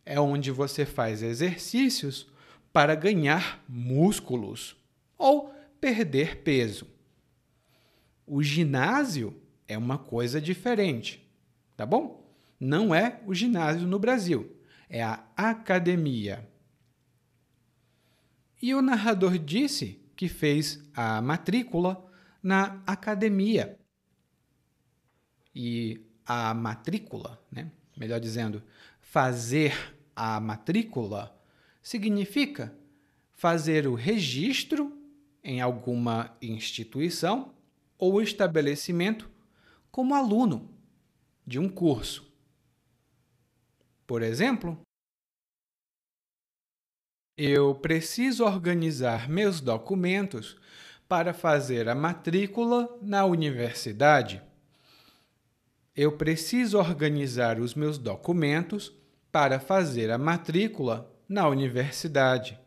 É 0.05 0.19
onde 0.19 0.51
você 0.51 0.87
faz 0.87 1.23
exercícios 1.23 2.27
para 2.73 2.95
ganhar 2.95 3.63
músculos 3.69 4.77
ou 5.17 5.53
perder 5.81 6.43
peso. 6.43 6.87
O 8.27 8.43
ginásio 8.43 9.37
é 9.67 9.77
uma 9.77 9.99
coisa 9.99 10.41
diferente, 10.41 11.27
tá 11.77 11.85
bom? 11.85 12.27
Não 12.59 12.95
é 12.95 13.21
o 13.27 13.35
ginásio 13.35 13.87
no 13.87 13.99
Brasil, 13.99 14.57
é 14.89 15.03
a 15.03 15.23
academia. 15.37 16.49
E 18.61 18.75
o 18.75 18.83
narrador 18.83 19.39
disse 19.39 20.01
que 20.17 20.29
fez 20.29 20.83
a 20.95 21.23
matrícula 21.23 22.05
na 22.43 22.83
academia. 22.87 23.79
E 25.55 26.01
a 26.27 26.53
matrícula, 26.53 27.41
né? 27.51 27.71
melhor 27.97 28.21
dizendo, 28.21 28.63
fazer 29.01 29.97
a 30.15 30.41
matrícula 30.41 31.35
significa 31.81 32.77
fazer 33.33 33.87
o 33.87 33.95
registro 33.95 34.93
em 35.43 35.61
alguma 35.61 36.37
instituição 36.43 37.55
ou 37.97 38.21
estabelecimento 38.21 39.31
como 39.91 40.15
aluno 40.15 40.71
de 41.47 41.59
um 41.59 41.69
curso. 41.69 42.31
Por 44.07 44.23
exemplo, 44.23 44.81
eu 47.39 47.73
preciso 47.73 48.45
organizar 48.45 49.29
meus 49.29 49.61
documentos 49.61 50.57
para 51.07 51.33
fazer 51.33 51.89
a 51.89 51.95
matrícula 51.95 52.99
na 53.01 53.25
universidade. 53.25 54.43
Eu 55.95 56.17
preciso 56.17 56.79
organizar 56.79 57.61
os 57.61 57.77
meus 57.77 57.97
documentos 57.97 58.93
para 59.31 59.61
fazer 59.61 60.11
a 60.11 60.19
matrícula 60.19 61.09
na 61.29 61.47
universidade. 61.47 62.59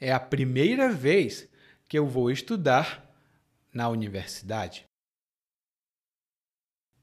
É 0.00 0.12
a 0.12 0.20
primeira 0.20 0.92
vez 0.92 1.48
que 1.88 1.98
eu 1.98 2.06
vou 2.06 2.30
estudar 2.30 3.12
na 3.72 3.88
universidade. 3.88 4.86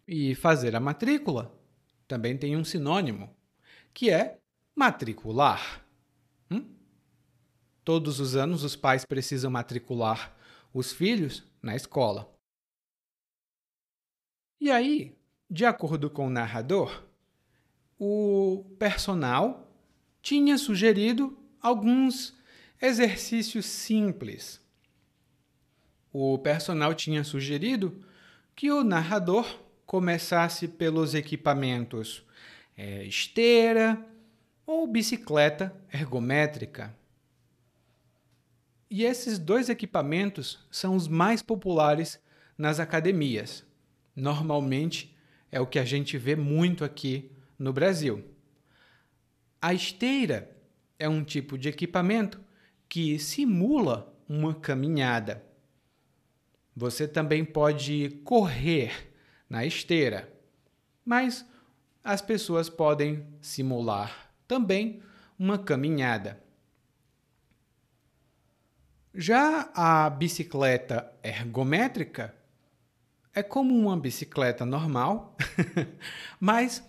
E 0.08 0.36
fazer 0.36 0.74
a 0.74 0.80
matrícula 0.80 1.54
também 2.08 2.38
tem 2.38 2.56
um 2.56 2.64
sinônimo, 2.64 3.30
que 3.94 4.10
é 4.10 4.38
matricular. 4.74 5.86
Todos 7.84 8.20
os 8.20 8.36
anos 8.36 8.64
os 8.64 8.76
pais 8.76 9.06
precisam 9.06 9.52
matricular 9.52 10.36
os 10.74 10.92
filhos 10.92 11.44
na 11.62 11.76
escola. 11.76 12.32
E 14.60 14.70
aí, 14.70 15.18
de 15.50 15.66
acordo 15.66 16.10
com 16.10 16.28
o 16.28 16.30
narrador, 16.30 17.04
o 18.00 18.64
personal 18.78 19.68
tinha 20.22 20.58
sugerido 20.58 21.38
alguns 21.60 22.36
exercícios 22.82 23.66
simples. 23.66 24.62
O 26.14 26.38
personal 26.38 26.94
tinha 26.94 27.24
sugerido 27.24 28.04
que 28.56 28.72
o 28.72 28.84
narrador 28.84 29.60
começasse 29.86 30.68
pelos 30.68 31.16
equipamentos 31.16 32.24
é, 32.78 33.04
esteira, 33.04 34.08
ou 34.66 34.88
bicicleta 34.88 35.76
ergométrica. 35.94 36.96
E 38.94 39.06
esses 39.06 39.40
dois 39.40 39.70
equipamentos 39.70 40.60
são 40.70 40.98
os 40.98 41.08
mais 41.08 41.42
populares 41.42 42.20
nas 42.58 42.78
academias. 42.78 43.66
Normalmente 44.14 45.16
é 45.50 45.62
o 45.62 45.66
que 45.66 45.80
a 45.80 45.86
gente 45.86 46.18
vê 46.18 46.36
muito 46.36 46.84
aqui 46.84 47.32
no 47.58 47.72
Brasil. 47.72 48.22
A 49.62 49.74
esteira 49.74 50.54
é 51.00 51.08
um 51.08 51.24
tipo 51.24 51.58
de 51.58 51.70
equipamento 51.70 52.42
que 52.90 53.18
simula 53.18 54.14
uma 54.28 54.54
caminhada. 54.54 55.42
Você 56.76 57.08
também 57.08 57.46
pode 57.46 58.20
correr 58.26 59.10
na 59.50 59.66
esteira, 59.66 60.30
mas 61.06 61.46
as 62.04 62.22
pessoas 62.22 62.70
podem 62.70 63.26
simular 63.40 64.34
também 64.46 65.02
uma 65.40 65.58
caminhada. 65.58 66.44
Já 69.14 69.70
a 69.74 70.10
bicicleta 70.10 71.12
ergométrica 71.22 72.34
é 73.34 73.44
como 73.44 73.78
uma 73.78 73.98
bicicleta 73.98 74.66
normal, 74.66 75.36
mas 76.40 76.82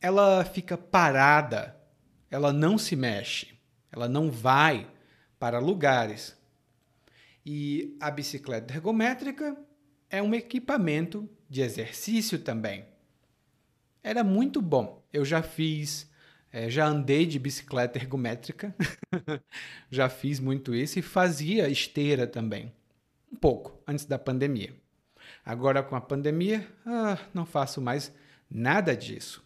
ela 0.00 0.44
fica 0.44 0.76
parada, 0.76 1.76
ela 2.28 2.52
não 2.52 2.76
se 2.76 2.96
mexe, 2.96 3.56
ela 3.92 4.08
não 4.08 4.28
vai 4.28 4.90
para 5.38 5.60
lugares. 5.60 6.36
E 7.46 7.96
a 8.00 8.10
bicicleta 8.10 8.74
ergométrica 8.74 9.56
é 10.10 10.20
um 10.20 10.34
equipamento 10.34 11.30
de 11.48 11.60
exercício 11.60 12.40
também. 12.40 12.84
Era 14.02 14.24
muito 14.24 14.60
bom. 14.60 15.00
Eu 15.12 15.24
já 15.24 15.42
fiz 15.42 16.10
é, 16.52 16.68
já 16.68 16.86
andei 16.86 17.24
de 17.24 17.38
bicicleta 17.38 17.98
ergométrica, 17.98 18.74
já 19.90 20.08
fiz 20.08 20.38
muito 20.38 20.74
isso 20.74 20.98
e 20.98 21.02
fazia 21.02 21.68
esteira 21.68 22.26
também, 22.26 22.70
um 23.32 23.36
pouco 23.36 23.82
antes 23.86 24.04
da 24.04 24.18
pandemia. 24.18 24.74
Agora 25.44 25.82
com 25.82 25.96
a 25.96 26.00
pandemia, 26.00 26.68
ah, 26.84 27.18
não 27.32 27.46
faço 27.46 27.80
mais 27.80 28.14
nada 28.50 28.94
disso. 28.94 29.42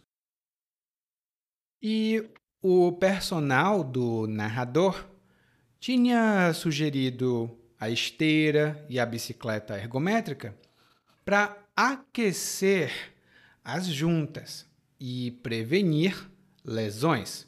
E 1.81 2.29
o 2.61 2.91
personal 2.91 3.83
do 3.83 4.27
narrador 4.27 5.07
tinha 5.79 6.51
sugerido 6.53 7.57
a 7.79 7.89
esteira 7.89 8.85
e 8.89 8.99
a 8.99 9.05
bicicleta 9.05 9.77
ergométrica 9.77 10.57
para 11.23 11.57
aquecer 11.75 13.13
as 13.63 13.85
juntas 13.85 14.67
e 14.99 15.31
prevenir 15.43 16.29
lesões. 16.67 17.47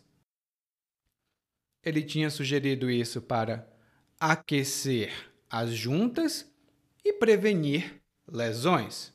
Ele 1.83 2.01
tinha 2.01 2.29
sugerido 2.29 2.89
isso 2.89 3.21
para 3.21 3.69
aquecer 4.17 5.11
as 5.49 5.71
juntas 5.71 6.49
e 7.03 7.11
prevenir 7.11 8.01
lesões. 8.25 9.13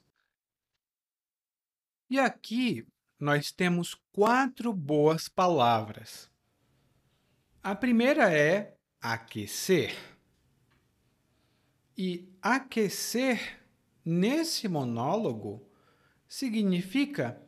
E 2.10 2.18
aqui 2.18 2.86
nós 3.18 3.50
temos 3.50 3.94
quatro 4.12 4.72
boas 4.72 5.26
palavras. 5.28 6.30
A 7.62 7.74
primeira 7.74 8.30
é 8.30 8.76
aquecer. 9.00 9.96
E 11.96 12.28
aquecer 12.42 13.62
nesse 14.04 14.68
monólogo 14.68 15.66
significa 16.28 17.40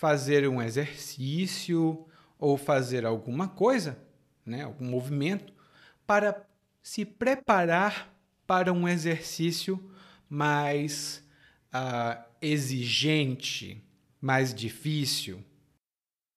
fazer 0.00 0.48
um 0.48 0.62
exercício 0.62 2.06
ou 2.38 2.56
fazer 2.56 3.04
alguma 3.04 3.46
coisa, 3.46 4.02
né, 4.46 4.62
algum 4.62 4.86
movimento, 4.86 5.52
para 6.06 6.42
se 6.82 7.04
preparar 7.04 8.10
para 8.46 8.72
um 8.72 8.88
exercício 8.88 9.92
mais 10.26 11.22
uh, 11.66 12.18
exigente, 12.40 13.84
mais 14.18 14.54
difícil. 14.54 15.44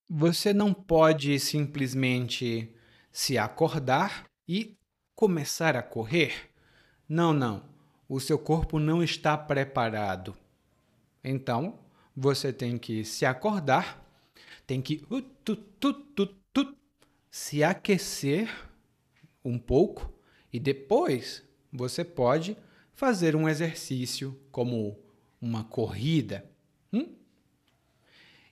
Você 0.09 0.51
não 0.51 0.73
pode 0.73 1.39
simplesmente 1.39 2.69
se 3.13 3.37
acordar 3.37 4.25
e 4.45 4.77
começar 5.15 5.77
a 5.77 5.81
correr. 5.81 6.51
Não, 7.07 7.31
não. 7.31 7.63
O 8.09 8.19
seu 8.19 8.37
corpo 8.37 8.77
não 8.77 9.01
está 9.01 9.37
preparado. 9.37 10.35
Então, 11.23 11.79
você 12.15 12.53
tem 12.53 12.77
que 12.77 13.03
se 13.03 13.25
acordar, 13.25 14.03
tem 14.65 14.81
que 14.81 15.03
uh, 15.09 15.21
tu, 15.21 15.55
tu, 15.55 15.93
tu, 15.93 16.75
se 17.29 17.63
aquecer 17.63 18.49
um 19.43 19.57
pouco 19.57 20.13
e 20.51 20.59
depois 20.59 21.43
você 21.71 22.03
pode 22.03 22.55
fazer 22.93 23.35
um 23.35 23.49
exercício 23.49 24.39
como 24.51 24.97
uma 25.41 25.63
corrida. 25.63 26.49
Hum? 26.91 27.07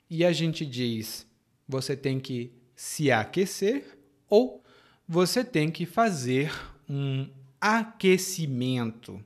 E 0.10 0.26
a 0.26 0.34
gente 0.34 0.65
diz: 0.65 1.28
você 1.67 1.95
tem 1.95 2.19
que 2.19 2.52
se 2.76 3.12
aquecer 3.12 3.97
ou 4.28 4.63
você 5.08 5.43
tem 5.43 5.69
que 5.69 5.86
fazer 5.86 6.52
um 6.89 7.30
aquecimento. 7.60 9.24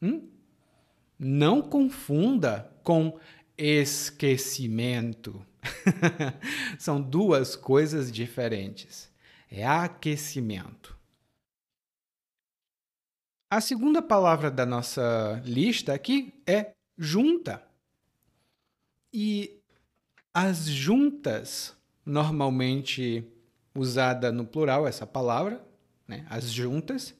Hum? 0.00 0.26
Não 1.18 1.60
confunda 1.60 2.72
com 2.82 3.18
esquecimento. 3.60 5.44
São 6.78 7.00
duas 7.00 7.54
coisas 7.54 8.10
diferentes. 8.10 9.10
É 9.50 9.66
aquecimento. 9.66 10.96
A 13.50 13.60
segunda 13.60 14.00
palavra 14.00 14.50
da 14.50 14.64
nossa 14.64 15.42
lista 15.44 15.92
aqui 15.92 16.32
é 16.46 16.72
junta. 16.96 17.62
E 19.12 19.60
as 20.32 20.66
juntas, 20.66 21.76
normalmente 22.06 23.24
usada 23.74 24.32
no 24.32 24.46
plural, 24.46 24.86
essa 24.86 25.06
palavra, 25.06 25.62
né? 26.08 26.24
as 26.30 26.44
juntas, 26.50 27.14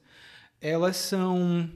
elas 0.59 0.95
são 0.95 1.69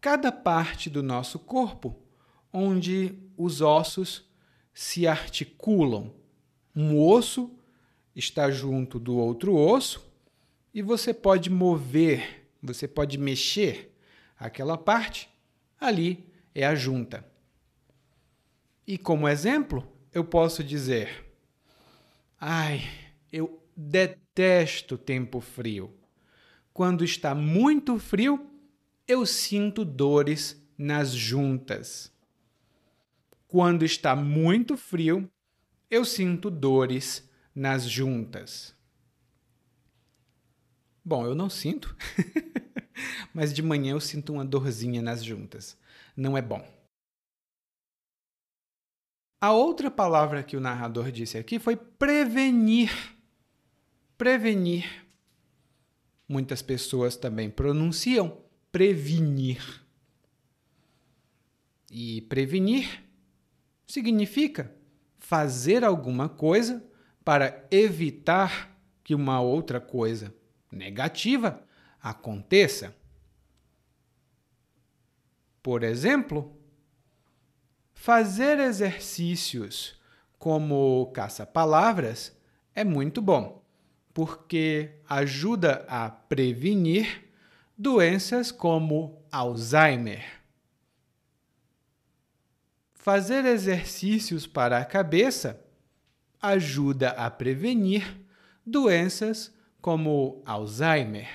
cada 0.00 0.32
parte 0.32 0.88
do 0.88 1.02
nosso 1.02 1.38
corpo 1.38 2.05
onde 2.52 3.14
os 3.36 3.60
ossos 3.60 4.24
se 4.72 5.06
articulam. 5.06 6.12
Um 6.74 6.98
osso 6.98 7.50
está 8.14 8.50
junto 8.50 8.98
do 8.98 9.16
outro 9.16 9.54
osso 9.54 10.06
e 10.72 10.82
você 10.82 11.14
pode 11.14 11.48
mover, 11.48 12.48
você 12.62 12.86
pode 12.86 13.16
mexer 13.16 13.96
aquela 14.38 14.76
parte, 14.76 15.28
ali 15.80 16.26
é 16.54 16.66
a 16.66 16.74
junta. 16.74 17.24
E 18.86 18.96
como 18.96 19.28
exemplo, 19.28 19.86
eu 20.12 20.24
posso 20.24 20.62
dizer: 20.62 21.24
Ai, 22.40 22.82
eu 23.32 23.62
detesto 23.76 24.96
tempo 24.96 25.40
frio. 25.40 25.92
Quando 26.72 27.04
está 27.04 27.34
muito 27.34 27.98
frio, 27.98 28.50
eu 29.08 29.24
sinto 29.24 29.84
dores 29.84 30.62
nas 30.76 31.10
juntas. 31.10 32.12
Quando 33.56 33.86
está 33.86 34.14
muito 34.14 34.76
frio, 34.76 35.32
eu 35.90 36.04
sinto 36.04 36.50
dores 36.50 37.26
nas 37.54 37.88
juntas. 37.88 38.76
Bom, 41.02 41.24
eu 41.24 41.34
não 41.34 41.48
sinto, 41.48 41.96
mas 43.32 43.54
de 43.54 43.62
manhã 43.62 43.92
eu 43.92 44.00
sinto 44.00 44.34
uma 44.34 44.44
dorzinha 44.44 45.00
nas 45.00 45.24
juntas. 45.24 45.74
Não 46.14 46.36
é 46.36 46.42
bom. 46.42 46.62
A 49.40 49.52
outra 49.52 49.90
palavra 49.90 50.42
que 50.42 50.58
o 50.58 50.60
narrador 50.60 51.10
disse 51.10 51.38
aqui 51.38 51.58
foi 51.58 51.76
prevenir. 51.76 52.92
Prevenir. 54.18 54.84
Muitas 56.28 56.60
pessoas 56.60 57.16
também 57.16 57.48
pronunciam 57.48 58.36
prevenir. 58.70 59.82
E 61.90 62.20
prevenir 62.20 63.05
significa 63.86 64.74
fazer 65.18 65.84
alguma 65.84 66.28
coisa 66.28 66.84
para 67.24 67.66
evitar 67.70 68.76
que 69.02 69.14
uma 69.14 69.40
outra 69.40 69.80
coisa 69.80 70.34
negativa 70.70 71.62
aconteça. 72.00 72.94
Por 75.62 75.82
exemplo, 75.82 76.56
Fazer 77.96 78.60
exercícios 78.60 79.98
como 80.38 81.10
caça-palavras 81.12 82.38
é 82.72 82.84
muito 82.84 83.20
bom, 83.20 83.64
porque 84.14 85.00
ajuda 85.08 85.84
a 85.88 86.08
prevenir 86.08 87.24
doenças 87.76 88.52
como 88.52 89.24
Alzheimer. 89.32 90.35
Fazer 93.06 93.44
exercícios 93.44 94.48
para 94.48 94.78
a 94.78 94.84
cabeça 94.84 95.64
ajuda 96.42 97.10
a 97.10 97.30
prevenir 97.30 98.20
doenças 98.66 99.54
como 99.80 100.42
Alzheimer. 100.44 101.28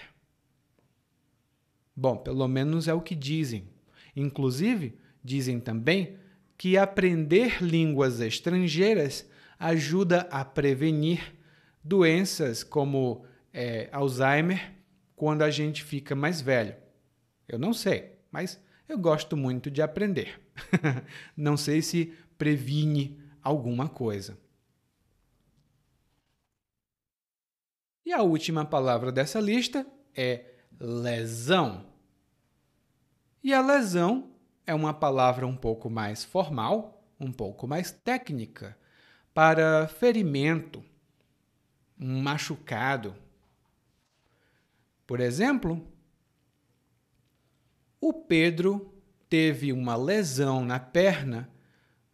Bom, 1.96 2.18
pelo 2.18 2.46
menos 2.46 2.90
é 2.90 2.94
o 2.94 3.00
que 3.00 3.16
dizem. 3.16 3.70
Inclusive, 4.14 5.00
dizem 5.24 5.62
também 5.62 6.18
que 6.58 6.78
aprender 6.78 7.64
línguas 7.64 8.20
estrangeiras 8.20 9.26
ajuda 9.58 10.28
a 10.30 10.44
prevenir 10.44 11.34
doenças 11.82 12.66
como 12.66 13.26
é, 13.54 13.88
Alzheimer 13.94 14.74
quando 15.16 15.42
a 15.42 15.50
gente 15.50 15.86
fica 15.86 16.16
mais 16.16 16.42
velho. 16.42 16.76
Eu 17.48 17.58
não 17.58 17.74
sei, 17.74 18.18
mas 18.30 18.62
eu 18.92 18.98
gosto 18.98 19.38
muito 19.38 19.72
de 19.72 19.82
aprender. 19.82 20.40
não 21.36 21.56
sei 21.56 21.82
se 21.82 22.14
previne 22.38 23.20
alguma 23.42 23.88
coisa. 23.88 24.38
E 28.06 28.12
a 28.12 28.22
última 28.22 28.66
palavra 28.66 29.12
dessa 29.12 29.40
lista 29.40 29.88
é 30.14 30.46
lesão. 30.80 31.86
E 33.42 33.54
a 33.54 33.62
lesão 33.62 34.32
é 34.68 34.74
uma 34.74 34.94
palavra 34.94 35.48
um 35.48 35.56
pouco 35.56 35.90
mais 35.90 36.26
formal, 36.26 37.02
um 37.20 37.32
pouco 37.32 37.66
mais 37.66 37.92
técnica, 37.92 38.78
para 39.34 39.88
ferimento, 39.88 40.84
um 41.98 42.22
machucado. 42.22 43.16
Por 45.08 45.22
exemplo, 45.22 45.88
o 48.02 48.12
Pedro 48.12 48.92
teve 49.30 49.72
uma 49.72 49.96
lesão 49.96 50.66
na 50.66 50.80
perna 50.80 51.48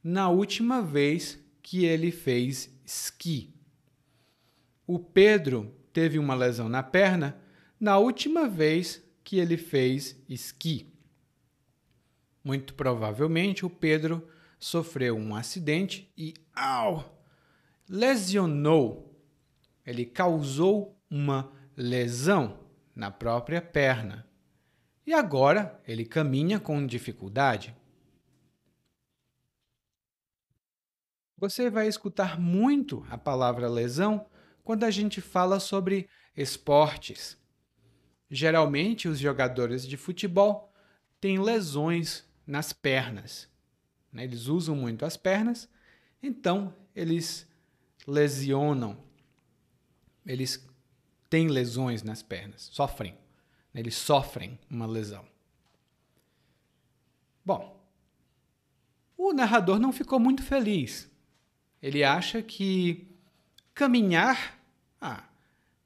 na 0.03 0.29
última 0.29 0.81
vez 0.81 1.39
que 1.63 1.85
ele 1.85 2.11
fez 2.11 2.69
esqui. 2.85 3.55
O 4.85 4.99
Pedro 4.99 5.73
teve 5.93 6.19
uma 6.19 6.35
lesão 6.35 6.67
na 6.67 6.83
perna 6.83 7.41
na 7.79 7.97
última 7.97 8.49
vez 8.49 9.01
que 9.23 9.39
ele 9.39 9.55
fez 9.55 10.21
esqui. 10.27 10.93
Muito 12.43 12.73
provavelmente 12.73 13.65
o 13.65 13.69
Pedro 13.69 14.27
sofreu 14.59 15.15
um 15.15 15.35
acidente 15.35 16.11
e, 16.17 16.33
au, 16.53 17.23
lesionou. 17.87 19.17
Ele 19.85 20.05
causou 20.05 21.01
uma 21.09 21.51
lesão 21.75 22.59
na 22.93 23.09
própria 23.09 23.61
perna. 23.61 24.26
E 25.07 25.13
agora 25.13 25.81
ele 25.87 26.03
caminha 26.03 26.59
com 26.59 26.85
dificuldade. 26.85 27.73
Você 31.37 31.69
vai 31.69 31.87
escutar 31.87 32.37
muito 32.37 33.07
a 33.09 33.17
palavra 33.17 33.69
lesão 33.69 34.29
quando 34.65 34.83
a 34.83 34.91
gente 34.91 35.21
fala 35.21 35.61
sobre 35.61 36.09
esportes. 36.35 37.37
Geralmente, 38.29 39.07
os 39.07 39.17
jogadores 39.17 39.87
de 39.87 39.95
futebol 39.95 40.73
têm 41.21 41.39
lesões 41.39 42.25
nas 42.45 42.73
pernas. 42.73 43.49
Né? 44.11 44.25
Eles 44.25 44.47
usam 44.47 44.75
muito 44.75 45.05
as 45.05 45.15
pernas, 45.15 45.69
então 46.21 46.75
eles 46.93 47.47
lesionam, 48.05 49.01
eles 50.25 50.67
têm 51.29 51.47
lesões 51.47 52.03
nas 52.03 52.21
pernas, 52.21 52.63
sofrem? 52.73 53.17
Eles 53.73 53.95
sofrem 53.95 54.57
uma 54.69 54.85
lesão. 54.85 55.25
Bom, 57.45 57.79
o 59.17 59.33
narrador 59.33 59.79
não 59.79 59.91
ficou 59.93 60.19
muito 60.19 60.43
feliz. 60.43 61.09
Ele 61.81 62.03
acha 62.03 62.41
que 62.41 63.07
caminhar, 63.73 64.59
ah, 64.99 65.23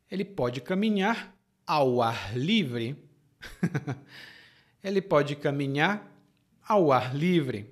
ele 0.10 0.26
pode 0.26 0.62
caminhar 0.62 1.36
ao 1.66 2.02
ar 2.02 2.38
livre. 2.38 2.98
ele 4.84 5.02
pode 5.02 5.36
caminhar 5.36 6.12
ao 6.68 6.92
ar 6.92 7.16
livre. 7.16 7.70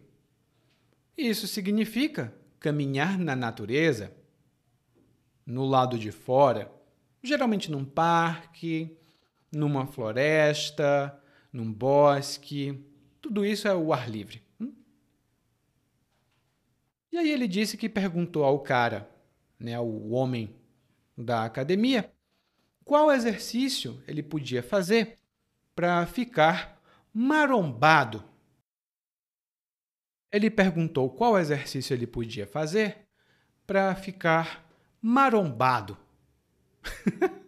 Isso 1.17 1.47
significa 1.47 2.33
caminhar 2.59 3.17
na 3.17 3.35
natureza, 3.35 4.13
no 5.45 5.65
lado 5.65 5.97
de 5.97 6.11
fora, 6.11 6.71
geralmente 7.23 7.71
num 7.71 7.83
parque, 7.83 8.97
numa 9.51 9.87
floresta, 9.87 11.19
num 11.51 11.71
bosque. 11.71 12.83
Tudo 13.21 13.45
isso 13.45 13.67
é 13.67 13.73
o 13.73 13.93
ar 13.93 14.09
livre. 14.09 14.43
Hum? 14.59 14.73
E 17.11 17.17
aí 17.17 17.31
ele 17.31 17.47
disse 17.47 17.77
que 17.77 17.89
perguntou 17.89 18.43
ao 18.43 18.59
cara, 18.59 19.09
né, 19.59 19.75
ao 19.75 20.09
homem 20.09 20.55
da 21.17 21.43
academia, 21.43 22.11
qual 22.85 23.11
exercício 23.11 24.01
ele 24.07 24.23
podia 24.23 24.63
fazer 24.63 25.17
para 25.75 26.05
ficar 26.05 26.81
marombado 27.13 28.23
ele 30.31 30.49
perguntou 30.49 31.09
qual 31.09 31.37
exercício 31.37 31.93
ele 31.93 32.05
podia 32.05 32.45
fazer 32.45 33.07
para 33.65 33.95
ficar 33.95 34.67
marombado. 35.01 35.97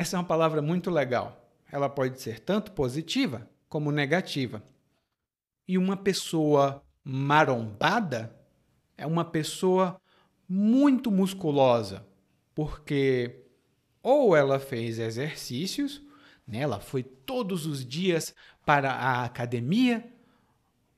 Essa 0.00 0.16
é 0.16 0.18
uma 0.18 0.24
palavra 0.24 0.62
muito 0.62 0.90
legal. 0.90 1.46
Ela 1.70 1.86
pode 1.86 2.22
ser 2.22 2.40
tanto 2.40 2.72
positiva 2.72 3.46
como 3.68 3.92
negativa. 3.92 4.62
E 5.68 5.76
uma 5.76 5.94
pessoa 5.94 6.82
marombada 7.04 8.34
é 8.96 9.06
uma 9.06 9.26
pessoa 9.26 10.00
muito 10.48 11.10
musculosa, 11.10 12.02
porque 12.54 13.44
ou 14.02 14.34
ela 14.34 14.58
fez 14.58 14.98
exercícios, 14.98 16.00
né, 16.46 16.60
ela 16.60 16.80
foi 16.80 17.02
todos 17.02 17.66
os 17.66 17.84
dias 17.84 18.34
para 18.64 18.92
a 18.92 19.22
academia, 19.24 20.10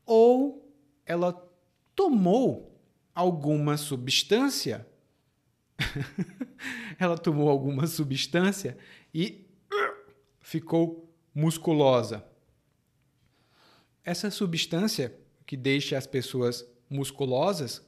ou 0.07 0.73
ela 1.05 1.33
tomou 1.93 2.81
alguma 3.12 3.77
substância. 3.77 4.87
ela 6.99 7.16
tomou 7.16 7.49
alguma 7.49 7.87
substância 7.87 8.77
e 9.14 9.47
ficou 10.40 11.12
musculosa. 11.35 12.25
Essa 14.05 14.31
substância 14.31 15.16
que 15.47 15.57
deixa 15.57 15.97
as 15.97 16.07
pessoas 16.07 16.66
musculosas, 16.90 17.87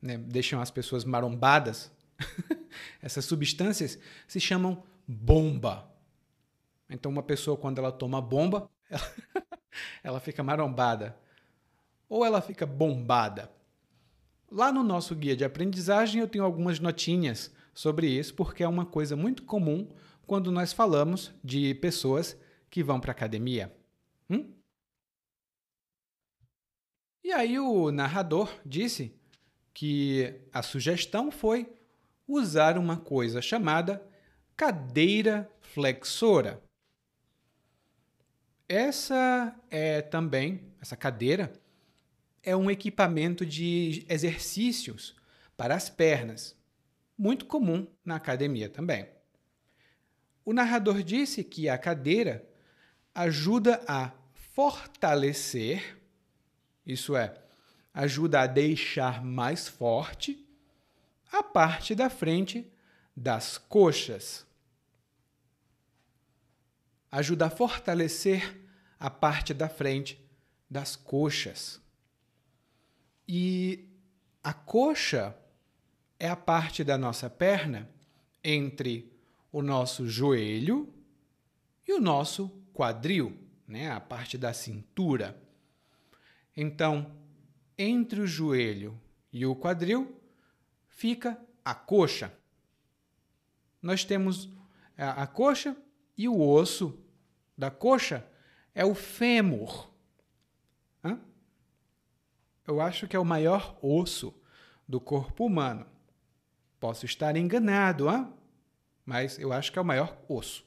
né, 0.00 0.16
deixam 0.16 0.60
as 0.60 0.70
pessoas 0.70 1.04
marombadas, 1.04 1.90
essas 3.02 3.24
substâncias 3.24 3.98
se 4.26 4.40
chamam 4.40 4.82
bomba. 5.06 5.90
Então, 6.88 7.10
uma 7.10 7.22
pessoa, 7.22 7.56
quando 7.56 7.78
ela 7.78 7.92
toma 7.92 8.20
bomba, 8.20 8.70
ela, 8.88 9.14
ela 10.02 10.20
fica 10.20 10.42
marombada. 10.42 11.18
Ou 12.08 12.24
ela 12.24 12.40
fica 12.40 12.64
bombada. 12.64 13.50
Lá 14.50 14.72
no 14.72 14.82
nosso 14.82 15.14
guia 15.14 15.36
de 15.36 15.44
aprendizagem, 15.44 16.20
eu 16.20 16.28
tenho 16.28 16.44
algumas 16.44 16.80
notinhas 16.80 17.52
sobre 17.74 18.08
isso, 18.08 18.34
porque 18.34 18.62
é 18.62 18.68
uma 18.68 18.86
coisa 18.86 19.14
muito 19.14 19.42
comum 19.42 19.88
quando 20.26 20.50
nós 20.50 20.72
falamos 20.72 21.32
de 21.44 21.74
pessoas 21.74 22.36
que 22.70 22.82
vão 22.82 22.98
para 22.98 23.10
a 23.10 23.12
academia. 23.12 23.74
Hum? 24.28 24.50
E 27.22 27.30
aí 27.30 27.58
o 27.58 27.90
narrador 27.90 28.50
disse 28.64 29.14
que 29.74 30.40
a 30.52 30.62
sugestão 30.62 31.30
foi 31.30 31.70
usar 32.26 32.78
uma 32.78 32.96
coisa 32.96 33.42
chamada 33.42 34.02
cadeira 34.56 35.50
flexora. 35.60 36.62
Essa 38.68 39.54
é 39.70 40.02
também, 40.02 40.72
essa 40.80 40.96
cadeira, 40.96 41.52
é 42.42 42.56
um 42.56 42.70
equipamento 42.70 43.44
de 43.44 44.04
exercícios 44.08 45.16
para 45.56 45.74
as 45.74 45.90
pernas, 45.90 46.56
muito 47.16 47.46
comum 47.46 47.86
na 48.04 48.16
academia 48.16 48.68
também. 48.68 49.08
O 50.44 50.52
narrador 50.52 51.02
disse 51.02 51.44
que 51.44 51.68
a 51.68 51.76
cadeira 51.76 52.48
ajuda 53.14 53.82
a 53.86 54.12
fortalecer 54.34 55.98
isso 56.88 57.14
é, 57.14 57.34
ajuda 57.92 58.40
a 58.40 58.46
deixar 58.46 59.22
mais 59.22 59.68
forte 59.68 60.42
a 61.30 61.42
parte 61.42 61.94
da 61.94 62.08
frente 62.08 62.72
das 63.14 63.58
coxas. 63.58 64.46
Ajuda 67.12 67.46
a 67.46 67.50
fortalecer 67.50 68.58
a 68.98 69.10
parte 69.10 69.52
da 69.52 69.68
frente 69.68 70.18
das 70.68 70.96
coxas. 70.96 71.78
E 73.28 73.86
a 74.42 74.54
coxa 74.54 75.36
é 76.18 76.30
a 76.30 76.36
parte 76.36 76.82
da 76.82 76.96
nossa 76.96 77.28
perna 77.28 77.86
entre 78.42 79.12
o 79.52 79.60
nosso 79.60 80.08
joelho 80.08 80.92
e 81.86 81.92
o 81.92 82.00
nosso 82.00 82.48
quadril, 82.72 83.38
né? 83.66 83.90
a 83.90 84.00
parte 84.00 84.38
da 84.38 84.54
cintura. 84.54 85.38
Então, 86.56 87.14
entre 87.76 88.20
o 88.20 88.26
joelho 88.26 88.98
e 89.30 89.44
o 89.44 89.54
quadril 89.54 90.18
fica 90.88 91.38
a 91.62 91.74
coxa. 91.74 92.32
Nós 93.82 94.04
temos 94.04 94.48
a, 94.96 95.22
a 95.22 95.26
coxa 95.26 95.76
e 96.16 96.26
o 96.26 96.40
osso 96.40 96.98
da 97.56 97.70
coxa 97.70 98.26
é 98.74 98.84
o 98.84 98.94
fêmur. 98.94 99.88
Eu 102.68 102.82
acho 102.82 103.08
que 103.08 103.16
é 103.16 103.18
o 103.18 103.24
maior 103.24 103.78
osso 103.80 104.34
do 104.86 105.00
corpo 105.00 105.46
humano. 105.46 105.86
Posso 106.78 107.06
estar 107.06 107.34
enganado, 107.34 108.10
hã? 108.10 108.30
mas 109.06 109.38
eu 109.38 109.54
acho 109.54 109.72
que 109.72 109.78
é 109.78 109.82
o 109.82 109.84
maior 109.86 110.22
osso. 110.28 110.62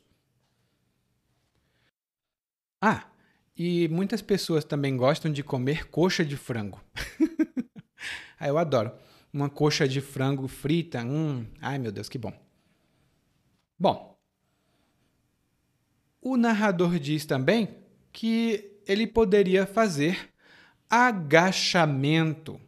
Ah, 2.81 3.07
e 3.55 3.87
muitas 3.89 4.19
pessoas 4.19 4.65
também 4.65 4.97
gostam 4.97 5.31
de 5.31 5.43
comer 5.43 5.89
coxa 5.91 6.25
de 6.25 6.35
frango. 6.35 6.83
ah, 8.39 8.47
eu 8.47 8.57
adoro. 8.57 8.91
Uma 9.31 9.47
coxa 9.47 9.87
de 9.87 10.01
frango 10.01 10.47
frita. 10.47 11.03
Hum, 11.03 11.45
ai 11.61 11.77
meu 11.77 11.91
Deus, 11.91 12.09
que 12.09 12.17
bom. 12.17 12.33
Bom, 13.77 14.19
o 16.19 16.35
narrador 16.35 16.97
diz 16.97 17.27
também 17.27 17.77
que 18.11 18.81
ele 18.87 19.05
poderia 19.05 19.67
fazer 19.67 20.31
agachamento. 20.91 22.61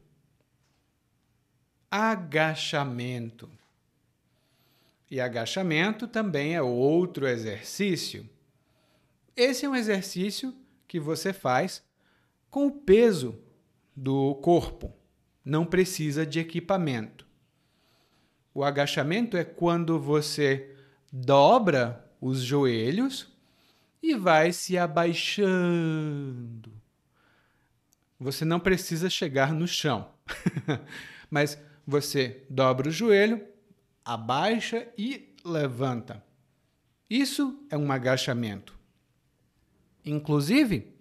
Agachamento. 1.91 3.51
E 5.11 5.19
agachamento 5.19 6.07
também 6.07 6.55
é 6.55 6.61
outro 6.61 7.27
exercício. 7.27 8.25
Esse 9.35 9.65
é 9.65 9.69
um 9.69 9.75
exercício 9.75 10.55
que 10.87 11.01
você 11.01 11.33
faz 11.33 11.83
com 12.49 12.67
o 12.67 12.71
peso 12.71 13.37
do 13.93 14.35
corpo. 14.35 14.93
Não 15.43 15.65
precisa 15.65 16.25
de 16.25 16.39
equipamento. 16.39 17.27
O 18.53 18.63
agachamento 18.63 19.35
é 19.35 19.43
quando 19.43 19.99
você 19.99 20.73
dobra 21.11 22.09
os 22.21 22.39
joelhos 22.39 23.27
e 24.01 24.15
vai 24.15 24.53
se 24.53 24.77
abaixando. 24.77 26.82
Você 28.23 28.45
não 28.45 28.57
precisa 28.57 29.09
chegar 29.09 29.51
no 29.51 29.67
chão, 29.67 30.09
mas 31.29 31.61
você 31.85 32.45
dobra 32.49 32.87
o 32.87 32.91
joelho, 32.91 33.45
abaixa 34.05 34.87
e 34.97 35.35
levanta. 35.43 36.23
Isso 37.09 37.61
é 37.69 37.77
um 37.77 37.91
agachamento. 37.91 38.79
Inclusive, 40.05 40.95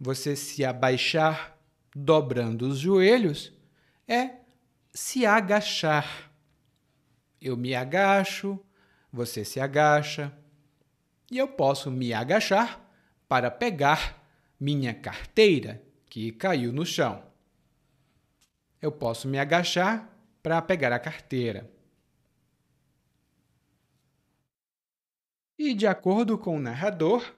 você 0.00 0.34
se 0.34 0.64
abaixar 0.64 1.54
dobrando 1.94 2.66
os 2.66 2.78
joelhos 2.78 3.52
é 4.08 4.36
se 4.90 5.26
agachar. 5.26 6.32
Eu 7.42 7.58
me 7.58 7.74
agacho, 7.74 8.58
você 9.12 9.44
se 9.44 9.60
agacha, 9.60 10.32
e 11.30 11.36
eu 11.36 11.46
posso 11.46 11.90
me 11.90 12.14
agachar 12.14 12.90
para 13.28 13.50
pegar 13.50 14.26
minha 14.58 14.94
carteira 14.94 15.84
que 16.14 16.30
caiu 16.30 16.72
no 16.72 16.86
chão. 16.86 17.26
Eu 18.80 18.92
posso 18.92 19.26
me 19.26 19.36
agachar 19.36 20.16
para 20.40 20.62
pegar 20.62 20.92
a 20.92 20.98
carteira. 21.00 21.68
E 25.58 25.74
de 25.74 25.88
acordo 25.88 26.38
com 26.38 26.56
o 26.56 26.60
narrador, 26.60 27.34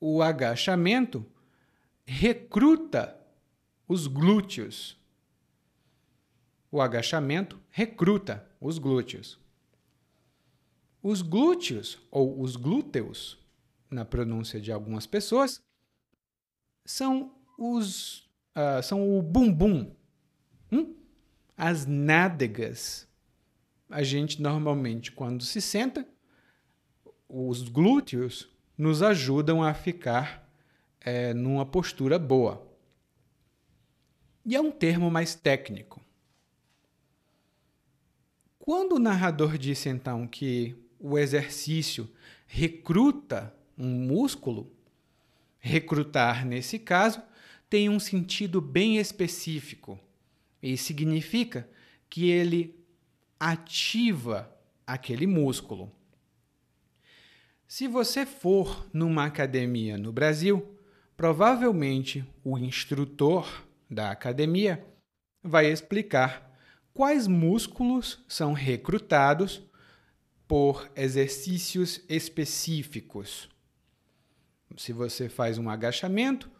o 0.00 0.22
agachamento 0.22 1.30
recruta 2.06 3.14
os 3.86 4.06
glúteos. 4.06 4.98
O 6.70 6.80
agachamento 6.80 7.60
recruta 7.68 8.50
os 8.58 8.78
glúteos. 8.78 9.38
Os 11.02 11.20
glúteos, 11.20 12.00
ou 12.10 12.40
os 12.40 12.56
glúteos, 12.56 13.38
na 13.90 14.06
pronúncia 14.06 14.58
de 14.58 14.72
algumas 14.72 15.06
pessoas, 15.06 15.60
são 16.86 17.37
os 17.58 18.20
uh, 18.56 18.80
são 18.82 19.18
o 19.18 19.20
bumbum, 19.20 19.90
hum? 20.70 20.94
as 21.56 21.84
nádegas. 21.84 23.08
A 23.90 24.02
gente 24.02 24.40
normalmente, 24.40 25.10
quando 25.10 25.42
se 25.42 25.60
senta, 25.60 26.06
os 27.28 27.68
glúteos 27.68 28.48
nos 28.76 29.02
ajudam 29.02 29.62
a 29.62 29.74
ficar 29.74 30.48
é, 31.00 31.34
numa 31.34 31.66
postura 31.66 32.18
boa. 32.18 32.66
E 34.44 34.54
é 34.54 34.60
um 34.60 34.70
termo 34.70 35.10
mais 35.10 35.34
técnico. 35.34 36.00
Quando 38.58 38.96
o 38.96 38.98
narrador 38.98 39.58
disse 39.58 39.88
então 39.88 40.26
que 40.26 40.76
o 41.00 41.18
exercício 41.18 42.08
recruta 42.46 43.54
um 43.76 43.88
músculo, 43.88 44.70
recrutar 45.58 46.46
nesse 46.46 46.78
caso 46.78 47.22
tem 47.68 47.88
um 47.88 48.00
sentido 48.00 48.60
bem 48.60 48.98
específico 48.98 49.98
e 50.62 50.76
significa 50.76 51.68
que 52.08 52.30
ele 52.30 52.78
ativa 53.38 54.50
aquele 54.86 55.26
músculo. 55.26 55.92
Se 57.66 57.86
você 57.86 58.24
for 58.24 58.88
numa 58.92 59.26
academia 59.26 59.98
no 59.98 60.10
Brasil, 60.10 60.78
provavelmente 61.16 62.24
o 62.42 62.56
instrutor 62.56 63.66
da 63.90 64.10
academia 64.10 64.84
vai 65.42 65.70
explicar 65.70 66.50
quais 66.94 67.26
músculos 67.26 68.24
são 68.26 68.54
recrutados 68.54 69.62
por 70.48 70.90
exercícios 70.96 72.00
específicos. 72.08 73.48
Se 74.76 74.92
você 74.92 75.28
faz 75.28 75.58
um 75.58 75.68
agachamento, 75.68 76.50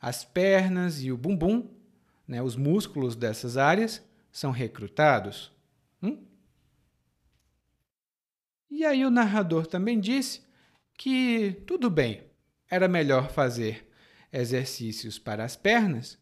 as 0.00 0.24
pernas 0.24 1.02
e 1.02 1.10
o 1.10 1.16
bumbum, 1.16 1.70
né, 2.26 2.42
os 2.42 2.56
músculos 2.56 3.16
dessas 3.16 3.56
áreas, 3.56 4.04
são 4.30 4.50
recrutados. 4.50 5.52
Hum? 6.02 6.24
E 8.70 8.84
aí 8.84 9.04
o 9.04 9.10
narrador 9.10 9.66
também 9.66 9.98
disse 9.98 10.42
que 10.94 11.62
tudo 11.66 11.88
bem, 11.88 12.24
era 12.68 12.88
melhor 12.88 13.30
fazer 13.30 13.88
exercícios 14.32 15.18
para 15.18 15.44
as 15.44 15.56
pernas 15.56 16.18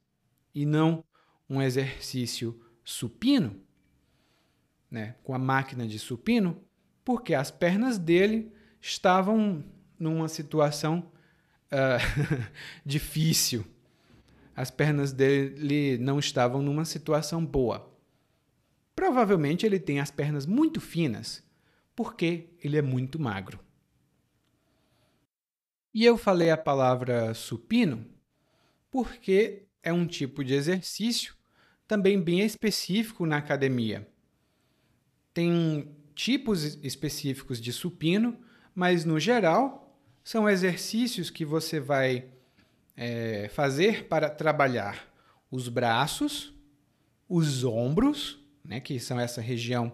e 0.55 0.65
não 0.67 1.05
um 1.49 1.61
exercício 1.61 2.61
supino, 2.85 3.61
né, 4.91 5.17
com 5.25 5.35
a 5.35 5.39
máquina 5.39 5.87
de 5.87 5.99
supino, 5.99 6.63
porque 7.05 7.35
as 7.35 7.51
pernas 7.51 7.99
dele 7.99 8.53
estavam 8.81 9.65
numa 9.99 10.29
situação 10.29 11.11
uh, 11.72 12.46
difícil. 12.85 13.64
As 14.57 14.70
pernas 14.70 15.12
dele 15.12 15.98
não 15.98 16.18
estavam 16.18 16.62
numa 16.62 16.85
situação 16.85 17.44
boa. 17.44 17.92
Provavelmente 18.94 19.66
ele 19.66 19.81
tem 19.81 19.98
as 19.98 20.11
pernas 20.11 20.46
muito 20.46 20.81
finas, 20.81 21.42
porque 21.94 22.50
ele 22.62 22.77
é 22.77 22.83
muito 22.83 23.20
magro. 23.20 23.59
E 25.92 26.05
eu 26.05 26.16
falei 26.16 26.50
a 26.50 26.57
palavra 26.57 27.35
supino 27.35 28.07
porque 28.90 29.66
é 29.83 29.92
um 29.92 30.07
tipo 30.07 30.44
de 30.44 30.55
exercício 30.55 31.35
também 31.87 32.20
bem 32.20 32.40
específico 32.40 33.27
na 33.27 33.38
academia. 33.38 34.09
Tem 35.33 35.92
tipos 36.14 36.79
específicos 36.83 37.61
de 37.61 37.72
supino, 37.72 38.38
mas 38.72 39.05
no 39.05 39.18
geral 39.18 39.84
são 40.25 40.49
exercícios 40.49 41.29
que 41.29 41.45
você 41.45 41.79
vai 41.79 42.25
é, 42.97 43.49
fazer 43.49 44.09
para 44.09 44.31
trabalhar 44.31 45.07
os 45.51 45.69
braços, 45.69 46.55
os 47.29 47.63
ombros, 47.63 48.39
né, 48.65 48.81
que 48.81 48.99
são 48.99 49.21
essa 49.21 49.43
região 49.43 49.93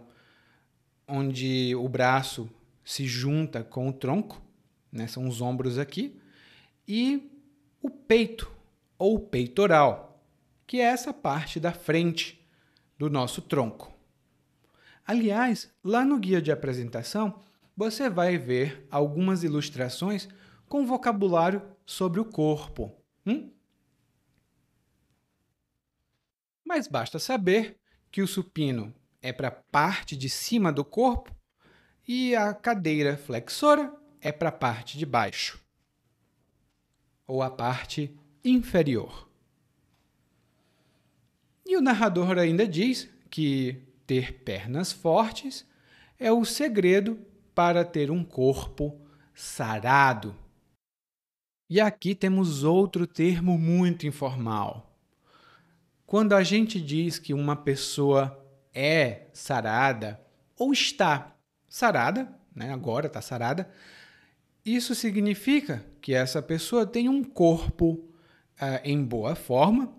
onde 1.06 1.74
o 1.74 1.88
braço 1.88 2.48
se 2.84 3.06
junta 3.06 3.64
com 3.64 3.88
o 3.88 3.92
tronco, 3.92 4.40
né, 4.92 5.08
são 5.08 5.26
os 5.26 5.40
ombros 5.40 5.78
aqui, 5.78 6.20
e 6.86 7.28
o 7.82 7.90
peito 7.90 8.50
ou 8.96 9.18
peitoral, 9.18 10.24
que 10.64 10.80
é 10.80 10.84
essa 10.84 11.12
parte 11.12 11.58
da 11.58 11.72
frente 11.72 12.40
do 12.96 13.10
nosso 13.10 13.42
tronco. 13.42 13.92
Aliás, 15.04 15.72
lá 15.82 16.04
no 16.04 16.18
guia 16.18 16.40
de 16.40 16.52
apresentação, 16.52 17.42
você 17.76 18.08
vai 18.10 18.36
ver 18.36 18.86
algumas 18.90 19.42
ilustrações 19.42 20.28
com 20.68 20.86
vocabulário 20.86 21.62
sobre 21.84 22.20
o 22.20 22.24
corpo. 22.24 22.94
Hum? 23.26 23.50
Mas 26.64 26.86
basta 26.86 27.18
saber 27.18 27.78
que 28.10 28.22
o 28.22 28.26
supino 28.26 28.94
é 29.20 29.32
para 29.32 29.48
a 29.48 29.50
parte 29.50 30.16
de 30.16 30.28
cima 30.28 30.72
do 30.72 30.84
corpo 30.84 31.34
e 32.06 32.34
a 32.34 32.54
cadeira 32.54 33.16
flexora 33.16 33.94
é 34.20 34.30
para 34.32 34.48
a 34.48 34.52
parte 34.52 34.98
de 34.98 35.06
baixo, 35.06 35.60
ou 37.26 37.42
a 37.42 37.50
parte 37.50 38.14
inferior. 38.44 39.28
E 41.66 41.76
o 41.76 41.80
narrador 41.80 42.38
ainda 42.38 42.66
diz 42.66 43.08
que 43.30 43.82
ter 44.06 44.42
pernas 44.42 44.92
fortes 44.92 45.66
é 46.18 46.32
o 46.32 46.44
segredo 46.44 47.24
para 47.54 47.84
ter 47.84 48.10
um 48.10 48.24
corpo 48.24 49.00
sarado. 49.34 50.34
E 51.68 51.80
aqui 51.80 52.14
temos 52.14 52.64
outro 52.64 53.06
termo 53.06 53.56
muito 53.56 54.06
informal. 54.06 54.98
Quando 56.04 56.34
a 56.34 56.42
gente 56.42 56.80
diz 56.80 57.18
que 57.18 57.32
uma 57.32 57.54
pessoa 57.54 58.44
é 58.74 59.28
sarada 59.32 60.20
ou 60.56 60.72
está 60.72 61.36
sarada, 61.68 62.32
né, 62.54 62.72
agora 62.72 63.06
está 63.06 63.22
sarada, 63.22 63.70
isso 64.64 64.94
significa 64.94 65.84
que 66.00 66.12
essa 66.12 66.42
pessoa 66.42 66.84
tem 66.84 67.08
um 67.08 67.22
corpo 67.22 67.92
uh, 68.60 68.80
em 68.84 69.02
boa 69.02 69.34
forma, 69.34 69.92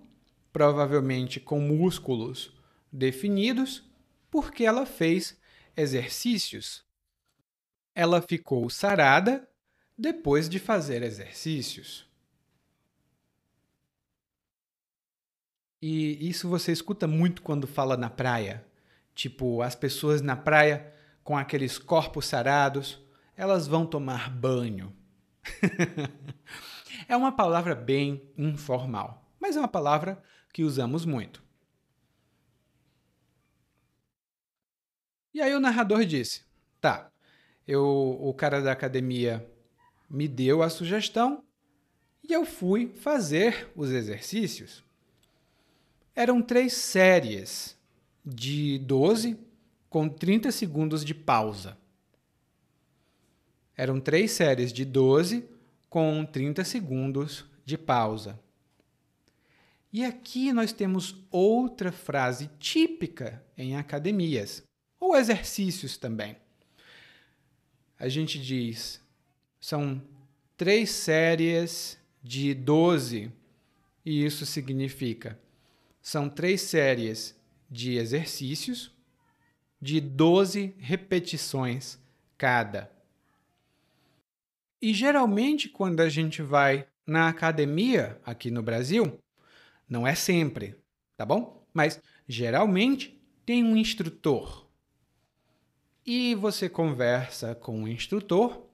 provavelmente 0.51 1.39
com 1.39 1.59
músculos 1.59 2.53
definidos 2.91 3.89
porque 4.29 4.65
ela 4.65 4.85
fez 4.85 5.37
exercícios. 5.75 6.83
Ela 7.93 8.21
ficou 8.21 8.69
sarada 8.69 9.47
depois 9.97 10.49
de 10.49 10.59
fazer 10.59 11.03
exercícios. 11.03 12.09
E 15.81 16.29
isso 16.29 16.47
você 16.47 16.71
escuta 16.71 17.07
muito 17.07 17.41
quando 17.41 17.67
fala 17.67 17.97
na 17.97 18.09
praia. 18.09 18.65
Tipo, 19.15 19.61
as 19.61 19.75
pessoas 19.75 20.21
na 20.21 20.35
praia 20.35 20.93
com 21.23 21.37
aqueles 21.37 21.77
corpos 21.77 22.25
sarados, 22.25 22.99
elas 23.35 23.67
vão 23.67 23.85
tomar 23.85 24.29
banho. 24.29 24.95
é 27.07 27.15
uma 27.15 27.31
palavra 27.31 27.73
bem 27.73 28.31
informal, 28.37 29.33
mas 29.39 29.55
é 29.55 29.59
uma 29.59 29.67
palavra 29.67 30.21
que 30.53 30.63
usamos 30.63 31.05
muito. 31.05 31.43
E 35.33 35.41
aí 35.41 35.53
o 35.55 35.59
narrador 35.59 36.05
disse: 36.05 36.45
Tá, 36.79 37.11
eu, 37.67 38.17
o 38.21 38.33
cara 38.33 38.61
da 38.61 38.71
academia 38.71 39.45
me 40.09 40.27
deu 40.27 40.61
a 40.61 40.69
sugestão 40.69 41.43
e 42.23 42.33
eu 42.33 42.45
fui 42.45 42.93
fazer 42.95 43.69
os 43.75 43.89
exercícios. 43.91 44.83
Eram 46.15 46.41
três 46.41 46.73
séries 46.73 47.77
de 48.25 48.77
12 48.79 49.37
com 49.89 50.07
30 50.07 50.51
segundos 50.51 51.03
de 51.03 51.13
pausa. 51.13 51.77
Eram 53.75 53.99
três 53.99 54.31
séries 54.31 54.71
de 54.71 54.85
12 54.85 55.45
com 55.89 56.25
30 56.25 56.63
segundos 56.63 57.45
de 57.65 57.77
pausa. 57.77 58.39
E 59.91 60.05
aqui 60.05 60.53
nós 60.53 60.71
temos 60.71 61.15
outra 61.29 61.91
frase 61.91 62.49
típica 62.59 63.43
em 63.57 63.75
academias 63.75 64.63
ou 64.99 65.17
exercícios 65.17 65.97
também. 65.97 66.37
A 68.01 68.09
gente 68.09 68.39
diz, 68.39 68.99
são 69.59 70.01
três 70.57 70.89
séries 70.89 71.99
de 72.23 72.53
12, 72.53 73.31
e 74.03 74.25
isso 74.25 74.43
significa 74.43 75.39
são 76.01 76.27
três 76.27 76.61
séries 76.61 77.39
de 77.69 77.97
exercícios 77.97 78.91
de 79.79 80.01
12 80.01 80.73
repetições 80.79 81.99
cada. 82.37 82.91
E 84.81 84.93
geralmente, 84.93 85.69
quando 85.69 86.01
a 86.01 86.09
gente 86.09 86.41
vai 86.41 86.87
na 87.05 87.27
academia 87.27 88.19
aqui 88.25 88.49
no 88.49 88.63
Brasil, 88.63 89.19
não 89.87 90.07
é 90.07 90.15
sempre, 90.15 90.75
tá 91.15 91.23
bom? 91.23 91.63
Mas 91.71 92.01
geralmente 92.27 93.21
tem 93.45 93.63
um 93.63 93.77
instrutor 93.77 94.67
e 96.05 96.35
você 96.35 96.67
conversa 96.67 97.53
com 97.55 97.83
o 97.83 97.87
instrutor 97.87 98.67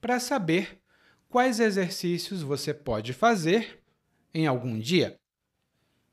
para 0.00 0.18
saber 0.18 0.80
quais 1.28 1.60
exercícios 1.60 2.42
você 2.42 2.72
pode 2.72 3.12
fazer 3.12 3.82
em 4.32 4.46
algum 4.46 4.78
dia. 4.78 5.18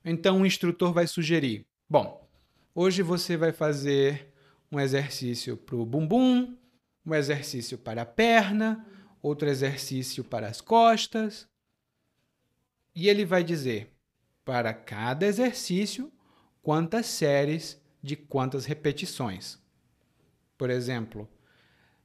Então 0.03 0.41
o 0.41 0.45
instrutor 0.45 0.93
vai 0.93 1.07
sugerir: 1.07 1.65
bom, 1.89 2.27
hoje 2.73 3.01
você 3.01 3.37
vai 3.37 3.51
fazer 3.51 4.33
um 4.71 4.79
exercício 4.79 5.55
para 5.55 5.75
o 5.75 5.85
bumbum, 5.85 6.57
um 7.05 7.15
exercício 7.15 7.77
para 7.77 8.01
a 8.01 8.05
perna, 8.05 8.85
outro 9.21 9.47
exercício 9.47 10.23
para 10.23 10.47
as 10.47 10.61
costas. 10.61 11.47
E 12.93 13.07
ele 13.07 13.25
vai 13.25 13.43
dizer 13.43 13.93
para 14.43 14.73
cada 14.73 15.25
exercício 15.25 16.11
quantas 16.61 17.05
séries 17.05 17.81
de 18.01 18.15
quantas 18.15 18.65
repetições. 18.65 19.61
Por 20.57 20.69
exemplo, 20.69 21.29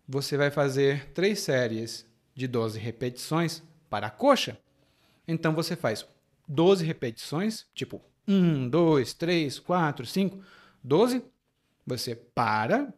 você 0.07 0.36
vai 0.36 0.50
fazer 0.50 1.11
três 1.12 1.40
séries 1.40 2.07
de 2.34 2.46
12 2.46 2.78
repetições 2.78 3.62
para 3.88 4.09
a 4.09 4.11
coxa. 4.11 4.59
Então 5.26 5.55
você 5.55 5.76
faz 5.76 6.07
12 6.48 6.84
repetições, 6.84 7.66
tipo 7.74 8.03
1, 8.26 8.68
2, 8.68 9.14
3, 9.14 9.59
4, 9.59 10.07
5, 10.07 10.44
12. 10.82 11.24
Você 11.86 12.14
para, 12.14 12.92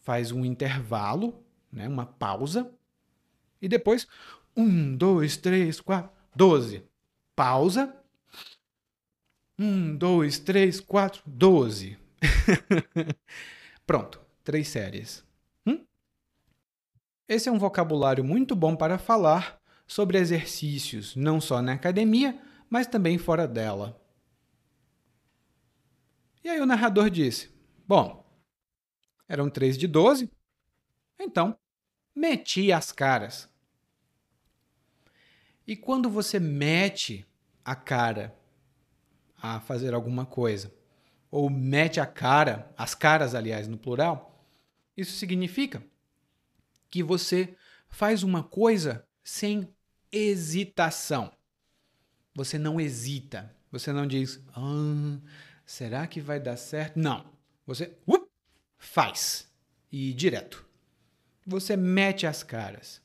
faz 0.00 0.32
um 0.32 0.44
intervalo, 0.44 1.44
né, 1.70 1.86
uma 1.88 2.06
pausa, 2.06 2.70
e 3.60 3.68
depois 3.68 4.06
1, 4.56 4.96
2, 4.96 5.36
3, 5.36 5.80
4, 5.80 6.10
12. 6.34 6.84
Pausa. 7.34 7.94
1, 9.58 9.96
2, 9.96 10.38
3, 10.38 10.80
4, 10.80 11.22
12. 11.26 11.98
Pronto, 13.86 14.20
três 14.48 14.68
séries. 14.68 15.22
Hum? 15.66 15.84
Esse 17.28 17.50
é 17.50 17.52
um 17.52 17.58
vocabulário 17.58 18.24
muito 18.24 18.56
bom 18.56 18.74
para 18.74 18.96
falar 18.96 19.60
sobre 19.86 20.16
exercícios, 20.16 21.14
não 21.14 21.38
só 21.38 21.60
na 21.60 21.74
academia, 21.74 22.40
mas 22.70 22.86
também 22.86 23.18
fora 23.18 23.46
dela. 23.46 24.02
E 26.42 26.48
aí 26.48 26.58
o 26.62 26.64
narrador 26.64 27.10
disse: 27.10 27.50
Bom, 27.86 28.24
eram 29.28 29.50
três 29.50 29.76
de 29.76 29.86
12, 29.86 30.30
então 31.20 31.54
meti 32.14 32.72
as 32.72 32.90
caras. 32.90 33.50
E 35.66 35.76
quando 35.76 36.08
você 36.08 36.40
mete 36.40 37.26
a 37.62 37.76
cara 37.76 38.34
a 39.42 39.60
fazer 39.60 39.92
alguma 39.92 40.24
coisa, 40.24 40.72
ou 41.30 41.50
mete 41.50 42.00
a 42.00 42.06
cara, 42.06 42.72
as 42.78 42.94
caras, 42.94 43.34
aliás, 43.34 43.68
no 43.68 43.76
plural, 43.76 44.37
isso 44.98 45.16
significa 45.16 45.80
que 46.90 47.04
você 47.04 47.56
faz 47.88 48.24
uma 48.24 48.42
coisa 48.42 49.06
sem 49.22 49.72
hesitação. 50.10 51.32
Você 52.34 52.58
não 52.58 52.80
hesita. 52.80 53.54
Você 53.70 53.92
não 53.92 54.08
diz, 54.08 54.42
ah, 54.56 55.20
será 55.64 56.04
que 56.08 56.20
vai 56.20 56.40
dar 56.40 56.56
certo? 56.56 56.98
Não. 56.98 57.32
Você 57.64 57.96
faz 58.76 59.48
e 59.92 60.12
direto. 60.12 60.66
Você 61.46 61.76
mete 61.76 62.26
as 62.26 62.42
caras. 62.42 63.00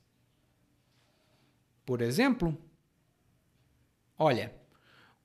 Por 1.85 2.01
exemplo, 2.01 2.57
olha, 4.17 4.51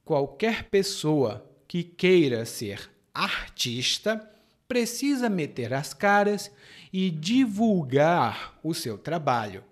qualquer 0.05 0.65
pessoa 0.69 1.51
que 1.67 1.83
queira 1.83 2.45
ser 2.45 2.91
artista 3.15 4.31
precisa 4.69 5.31
meter 5.31 5.73
as 5.73 5.95
caras 5.95 6.53
e 6.93 7.11
divulgar 7.11 8.59
o 8.63 8.75
seu 8.75 8.99
trabalho. 8.99 9.65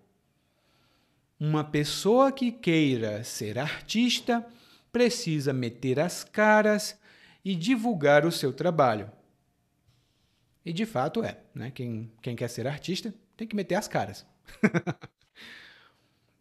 Uma 1.39 1.63
pessoa 1.63 2.33
que 2.33 2.51
queira 2.51 3.23
ser 3.23 3.59
artista 3.59 4.45
precisa 4.91 5.53
meter 5.53 6.01
as 6.01 6.25
caras 6.25 6.99
e 7.45 7.55
divulgar 7.55 8.25
o 8.25 8.33
seu 8.33 8.55
trabalho. 8.55 9.13
E 10.65 10.73
de 10.73 10.87
fato 10.87 11.23
é, 11.23 11.39
né? 11.55 11.71
Quem, 11.71 12.11
quem 12.23 12.35
quer 12.35 12.49
ser 12.49 12.67
artista 12.67 13.15
tem 13.37 13.47
que 13.47 13.55
meter 13.55 13.75
as 13.75 13.87
caras. 13.87 14.27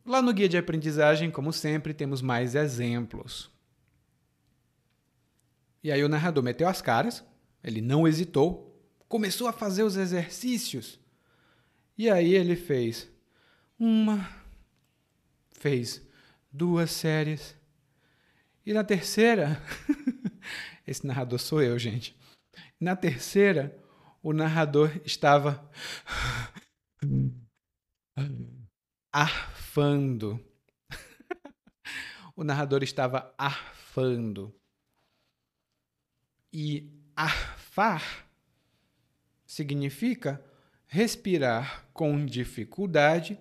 Lá 0.06 0.22
no 0.22 0.32
guia 0.34 0.48
de 0.48 0.58
aprendizagem, 0.58 1.30
como 1.30 1.52
sempre, 1.52 1.94
temos 1.94 2.22
mais 2.22 2.56
exemplos. 2.56 3.52
E 5.84 5.92
aí 5.92 6.04
o 6.04 6.10
narrador 6.10 6.44
meteu 6.44 6.68
as 6.68 6.82
caras, 6.82 7.24
ele 7.66 7.82
não 7.82 8.08
hesitou, 8.08 8.80
começou 9.10 9.48
a 9.48 9.52
fazer 9.52 9.82
os 9.82 9.98
exercícios. 9.98 11.00
E 11.98 12.12
aí 12.12 12.36
ele 12.36 12.56
fez 12.56 13.10
uma, 13.80 14.30
fez 15.50 16.00
duas 16.52 16.92
séries. 16.92 17.56
E 18.64 18.72
na 18.72 18.84
terceira, 18.84 19.60
esse 20.86 21.08
narrador 21.08 21.40
sou 21.40 21.60
eu, 21.60 21.80
gente. 21.80 22.16
Na 22.80 22.96
terceira, 22.96 23.76
o 24.22 24.32
narrador 24.32 25.02
estava 25.04 25.68
arfando. 29.12 30.40
o 32.36 32.44
narrador 32.44 32.84
estava 32.84 33.34
arfando. 33.40 34.56
E 36.54 36.95
arfar 37.16 38.28
significa 39.46 40.44
respirar 40.88 41.88
com 41.94 42.26
dificuldade, 42.26 43.40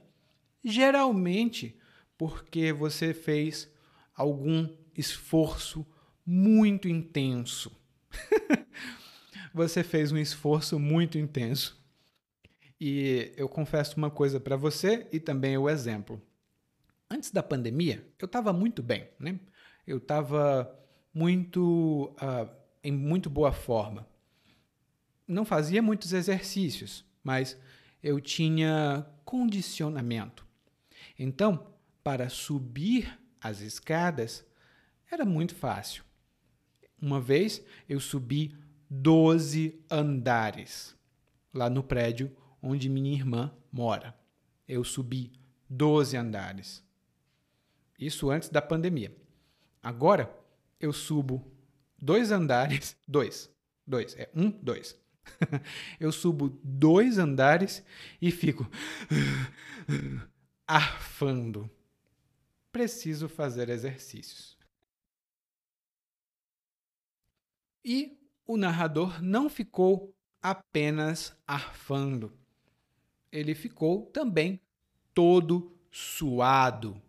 geralmente 0.62 1.78
porque 2.16 2.72
você 2.72 3.12
fez 3.12 3.70
algum 4.14 4.68
esforço 4.96 5.86
muito 6.24 6.88
intenso. 6.88 7.70
você 9.52 9.82
fez 9.82 10.12
um 10.12 10.18
esforço 10.18 10.78
muito 10.78 11.18
intenso. 11.18 11.82
E 12.80 13.32
eu 13.36 13.48
confesso 13.48 13.96
uma 13.96 14.10
coisa 14.10 14.38
para 14.40 14.56
você 14.56 15.06
e 15.12 15.18
também 15.20 15.56
o 15.56 15.68
exemplo. 15.68 16.20
Antes 17.10 17.30
da 17.30 17.42
pandemia, 17.42 18.06
eu 18.18 18.26
estava 18.26 18.52
muito 18.52 18.82
bem, 18.82 19.08
né? 19.18 19.38
Eu 19.86 19.98
estava 19.98 20.76
muito 21.12 22.14
uh, 22.20 22.63
em 22.84 22.92
muito 22.92 23.30
boa 23.30 23.50
forma. 23.50 24.06
Não 25.26 25.44
fazia 25.44 25.80
muitos 25.80 26.12
exercícios, 26.12 27.04
mas 27.22 27.58
eu 28.02 28.20
tinha 28.20 29.06
condicionamento. 29.24 30.46
Então, 31.18 31.72
para 32.02 32.28
subir 32.28 33.18
as 33.40 33.60
escadas 33.60 34.46
era 35.10 35.24
muito 35.24 35.54
fácil. 35.54 36.04
Uma 37.00 37.20
vez 37.20 37.64
eu 37.88 37.98
subi 37.98 38.54
12 38.90 39.82
andares 39.90 40.94
lá 41.52 41.70
no 41.70 41.82
prédio 41.82 42.34
onde 42.62 42.88
minha 42.88 43.12
irmã 43.12 43.54
mora. 43.72 44.14
Eu 44.68 44.84
subi 44.84 45.32
12 45.68 46.16
andares. 46.16 46.84
Isso 47.98 48.30
antes 48.30 48.48
da 48.48 48.60
pandemia. 48.60 49.16
Agora 49.82 50.34
eu 50.80 50.92
subo 50.92 51.53
dois 52.04 52.30
andares, 52.30 52.96
dois, 53.08 53.50
dois, 53.86 54.14
é 54.16 54.30
um, 54.34 54.50
dois. 54.50 54.98
eu 55.98 56.12
subo 56.12 56.50
dois 56.62 57.16
andares 57.16 57.82
e 58.20 58.30
fico 58.30 58.70
arfando. 60.68 61.70
Preciso 62.70 63.26
fazer 63.26 63.70
exercícios. 63.70 64.58
E 67.82 68.18
o 68.46 68.56
narrador 68.58 69.22
não 69.22 69.48
ficou 69.48 70.14
apenas 70.42 71.34
arfando. 71.46 72.36
Ele 73.32 73.54
ficou 73.54 74.06
também 74.06 74.60
todo 75.14 75.74
suado. 75.90 77.00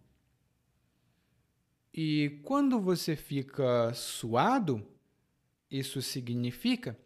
E 1.97 2.41
quando 2.43 2.77
você 2.77 3.15
fica 3.15 3.93
suado, 3.93 4.85
isso 5.71 6.01
significa 6.01 6.99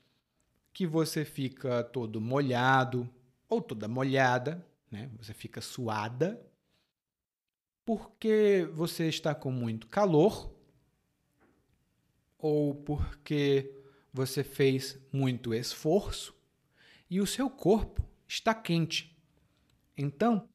que 0.73 0.87
você 0.87 1.23
fica 1.23 1.83
todo 1.83 2.19
molhado 2.19 3.07
ou 3.47 3.61
toda 3.61 3.87
molhada, 3.87 4.65
né? 4.89 5.11
Você 5.19 5.31
fica 5.31 5.61
suada 5.61 6.43
porque 7.85 8.67
você 8.73 9.07
está 9.07 9.35
com 9.35 9.51
muito 9.51 9.85
calor 9.85 10.51
ou 12.35 12.73
porque 12.73 13.71
você 14.11 14.43
fez 14.43 14.97
muito 15.13 15.53
esforço 15.53 16.35
e 17.07 17.21
o 17.21 17.27
seu 17.27 17.47
corpo 17.47 18.03
está 18.27 18.55
quente. 18.55 19.15
Então, 19.95 20.49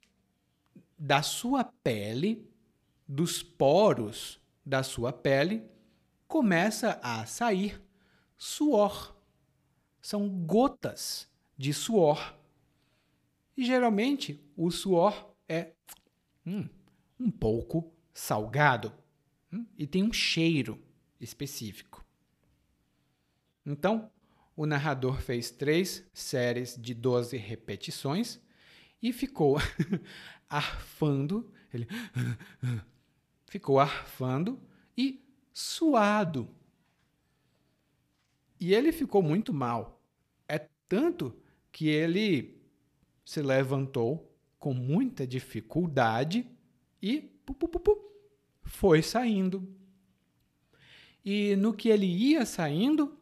da 0.98 1.22
sua 1.22 1.62
pele 1.84 2.52
dos 3.06 3.42
poros 3.42 4.40
da 4.64 4.82
sua 4.82 5.12
pele 5.12 5.62
começa 6.26 6.98
a 7.02 7.26
sair 7.26 7.82
suor. 8.36 9.16
São 10.00 10.28
gotas 10.28 11.28
de 11.56 11.72
suor. 11.72 12.36
E 13.56 13.64
geralmente 13.64 14.42
o 14.56 14.70
suor 14.70 15.34
é 15.48 15.72
hum, 16.46 16.68
um 17.18 17.30
pouco 17.30 17.92
salgado 18.12 18.92
hum, 19.52 19.66
e 19.78 19.86
tem 19.86 20.02
um 20.02 20.12
cheiro 20.12 20.82
específico. 21.20 22.04
Então, 23.64 24.10
o 24.56 24.66
narrador 24.66 25.20
fez 25.20 25.50
três 25.50 26.04
séries 26.12 26.76
de 26.78 26.94
12 26.94 27.36
repetições 27.36 28.40
e 29.02 29.12
ficou 29.12 29.56
arfando. 30.48 31.52
Ele 31.72 31.88
ficou 33.54 33.78
arfando 33.78 34.60
e 34.98 35.24
suado. 35.52 36.48
E 38.58 38.74
ele 38.74 38.90
ficou 38.90 39.22
muito 39.22 39.54
mal. 39.54 40.02
É 40.48 40.58
tanto 40.88 41.32
que 41.70 41.86
ele 41.86 42.60
se 43.24 43.40
levantou 43.40 44.36
com 44.58 44.74
muita 44.74 45.24
dificuldade 45.24 46.44
e 47.00 47.20
pu, 47.20 47.54
pu, 47.54 47.68
pu, 47.68 47.96
foi 48.64 49.02
saindo. 49.02 49.72
E 51.24 51.54
no 51.54 51.72
que 51.72 51.90
ele 51.90 52.06
ia 52.06 52.44
saindo, 52.44 53.16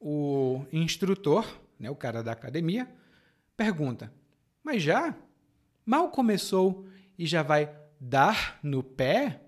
o 0.00 0.64
instrutor, 0.72 1.46
né, 1.78 1.90
o 1.90 1.96
cara 1.96 2.22
da 2.22 2.32
academia, 2.32 2.90
pergunta: 3.54 4.10
Mas 4.62 4.82
já? 4.82 5.14
Mal 5.84 6.10
começou 6.10 6.86
e 7.18 7.26
já 7.26 7.42
vai 7.42 7.70
dar 8.00 8.58
no 8.62 8.82
pé? 8.82 9.43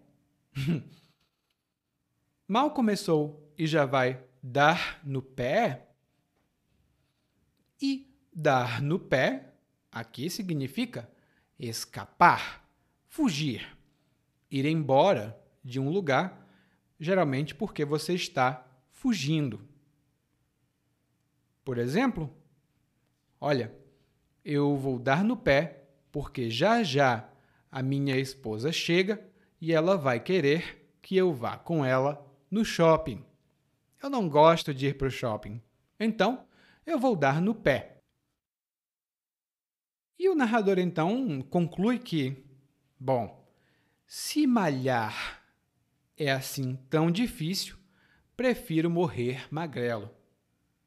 Mal 2.48 2.70
começou 2.70 3.52
e 3.59 3.66
já 3.66 3.84
vai 3.84 4.22
dar 4.42 5.00
no 5.04 5.20
pé? 5.20 5.88
E 7.80 8.11
dar 8.32 8.80
no 8.80 8.98
pé 8.98 9.52
aqui 9.92 10.30
significa 10.30 11.11
escapar, 11.59 12.66
fugir, 13.07 13.76
ir 14.50 14.64
embora 14.64 15.38
de 15.62 15.80
um 15.80 15.90
lugar, 15.90 16.46
geralmente 16.98 17.54
porque 17.54 17.84
você 17.84 18.14
está 18.14 18.66
fugindo. 18.90 19.61
Por 21.64 21.78
exemplo, 21.78 22.34
olha, 23.40 23.74
eu 24.44 24.76
vou 24.76 24.98
dar 24.98 25.24
no 25.24 25.36
pé 25.36 25.82
porque 26.12 26.48
já 26.48 26.82
já 26.82 27.28
a 27.70 27.82
minha 27.82 28.16
esposa 28.16 28.72
chega 28.72 29.22
e 29.66 29.72
ela 29.72 29.96
vai 29.96 30.20
querer 30.20 30.96
que 31.02 31.16
eu 31.16 31.34
vá 31.34 31.58
com 31.58 31.84
ela 31.84 32.24
no 32.48 32.64
shopping. 32.64 33.26
Eu 34.00 34.08
não 34.08 34.28
gosto 34.28 34.72
de 34.72 34.86
ir 34.86 34.96
para 34.96 35.08
o 35.08 35.10
shopping, 35.10 35.60
então 35.98 36.46
eu 36.86 37.00
vou 37.00 37.16
dar 37.16 37.40
no 37.40 37.52
pé. 37.52 37.98
E 40.16 40.28
o 40.28 40.36
narrador 40.36 40.78
então 40.78 41.42
conclui 41.42 41.98
que, 41.98 42.46
bom, 42.96 43.44
se 44.06 44.46
malhar 44.46 45.42
é 46.16 46.30
assim 46.30 46.76
tão 46.88 47.10
difícil, 47.10 47.76
prefiro 48.36 48.88
morrer 48.88 49.52
magrelo. 49.52 50.14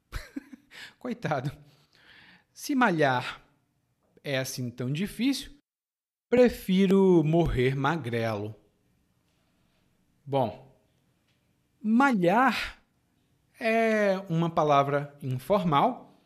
Coitado. 0.97 1.51
Se 2.53 2.73
malhar 2.73 3.43
é 4.23 4.38
assim 4.38 4.71
tão 4.71 4.89
difícil, 4.89 5.51
prefiro 6.30 7.21
morrer 7.25 7.75
magrelo. 7.75 8.55
Bom, 10.32 10.71
malhar 11.82 12.77
é 13.59 14.21
uma 14.30 14.47
palavra 14.47 15.11
informal 15.23 16.21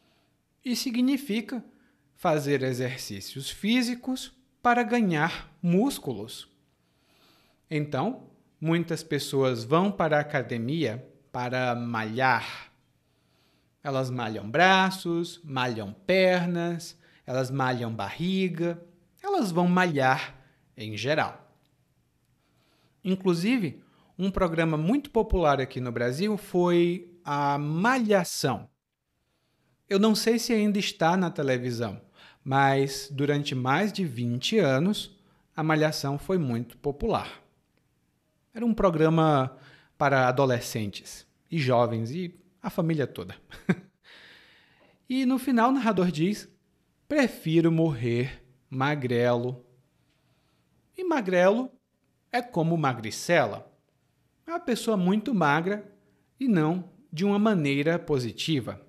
e 0.62 0.76
significa 0.76 1.64
fazer 2.14 2.64
exercícios 2.64 3.50
físicos 3.50 4.34
para 4.62 4.84
ganhar 4.84 5.50
músculos. 5.62 6.50
Então, 7.72 8.30
muitas 8.60 9.04
pessoas 9.04 9.64
vão 9.64 9.90
para 9.90 10.18
a 10.18 10.20
academia 10.20 11.10
para 11.32 11.74
malhar. 11.74 12.74
Elas 13.82 14.10
malham 14.10 14.52
braços, 14.52 15.40
malham 15.46 15.94
pernas, 15.94 17.00
elas 17.26 17.50
malham 17.50 17.96
barriga, 17.96 18.84
elas 19.24 19.50
vão 19.50 19.66
malhar 19.66 20.36
em 20.76 20.98
geral. 20.98 21.40
Inclusive, 23.02 23.82
um 24.18 24.30
programa 24.30 24.78
muito 24.78 25.10
popular 25.10 25.60
aqui 25.60 25.80
no 25.80 25.92
Brasil 25.92 26.38
foi 26.38 27.12
a 27.24 27.58
Malhação. 27.58 28.70
Eu 29.90 30.00
não 30.00 30.14
sei 30.14 30.38
se 30.38 30.54
ainda 30.54 30.78
está 30.78 31.18
na 31.18 31.30
televisão, 31.30 32.02
mas 32.44 33.10
durante 33.12 33.56
mais 33.56 33.92
de 33.92 34.06
20 34.06 34.60
anos 34.60 35.18
a 35.56 35.64
Malhação 35.64 36.18
foi 36.18 36.38
muito 36.38 36.78
popular. 36.78 37.42
Era 38.54 38.66
um 38.66 38.74
programa 38.74 39.58
para 39.98 40.28
adolescentes 40.28 41.26
e 41.50 41.58
jovens 41.58 42.12
e 42.12 42.40
a 42.62 42.70
família 42.70 43.08
toda. 43.08 43.36
e 45.10 45.26
no 45.26 45.40
final 45.40 45.70
o 45.70 45.74
narrador 45.74 46.12
diz: 46.12 46.48
Prefiro 47.08 47.72
morrer 47.72 48.44
magrelo. 48.70 49.66
E 50.96 51.04
magrelo 51.04 51.72
é 52.32 52.42
como 52.42 52.78
magricela. 52.78 53.73
Uma 54.46 54.60
pessoa 54.60 54.98
muito 54.98 55.34
magra 55.34 55.92
e 56.40 56.48
não 56.48 56.90
de 57.12 57.24
uma 57.24 57.40
maneira 57.40 57.98
positiva. 57.98 58.86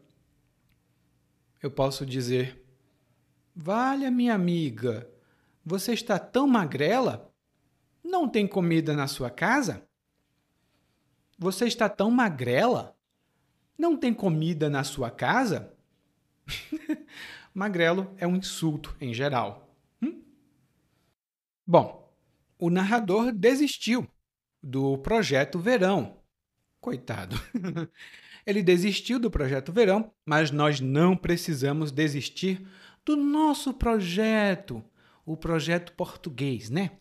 Eu 1.63 1.71
posso 1.71 2.05
dizer: 2.05 2.63
Valha, 3.55 4.11
minha 4.11 4.35
amiga, 4.35 5.09
você 5.65 5.93
está 5.93 6.19
tão 6.19 6.47
magrela? 6.47 7.33
Não 8.03 8.29
tem 8.29 8.47
comida 8.47 8.95
na 8.95 9.07
sua 9.07 9.31
casa? 9.31 9.87
Você 11.39 11.67
está 11.67 11.89
tão 11.89 12.11
magrela? 12.11 12.97
Não 13.79 13.97
tem 13.97 14.13
comida 14.13 14.69
na 14.69 14.85
sua 14.85 15.11
casa? 15.11 15.75
Magrelo 17.53 18.13
é 18.19 18.27
um 18.27 18.37
insulto 18.37 18.97
em 19.01 19.15
geral. 19.15 19.75
Hum? 20.03 20.23
Bom, 21.67 22.13
o 22.59 22.69
narrador 22.71 23.33
desistiu 23.33 24.09
do 24.65 24.97
projeto 24.99 25.59
Verão. 25.59 26.17
Coitado. 26.81 27.37
Ele 28.47 28.63
desistiu 28.63 29.19
do 29.19 29.31
projeto 29.31 29.73
Verão, 29.73 30.11
mas 30.27 30.51
nós 30.51 30.81
não 30.81 31.17
precisamos 31.17 31.93
desistir 31.93 32.67
do 33.05 33.17
nosso 33.17 33.75
projeto, 33.75 34.83
o 35.25 35.37
projeto 35.37 35.93
português, 35.93 36.71
né? 36.71 36.93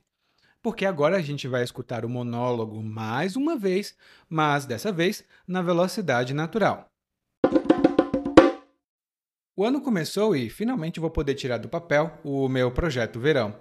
Porque 0.61 0.85
agora 0.85 1.17
a 1.17 1.21
gente 1.21 1.47
vai 1.47 1.63
escutar 1.63 2.05
o 2.05 2.09
monólogo 2.09 2.81
mais 2.81 3.35
uma 3.35 3.57
vez, 3.57 3.95
mas 4.29 4.65
dessa 4.65 4.91
vez 4.91 5.23
na 5.47 5.61
velocidade 5.61 6.33
natural. 6.33 6.89
O 9.55 9.63
ano 9.63 9.81
começou 9.81 10.35
e 10.35 10.49
finalmente 10.49 10.99
vou 10.99 11.11
poder 11.11 11.35
tirar 11.35 11.57
do 11.57 11.69
papel 11.69 12.17
o 12.23 12.47
meu 12.49 12.71
projeto 12.71 13.19
verão. 13.19 13.57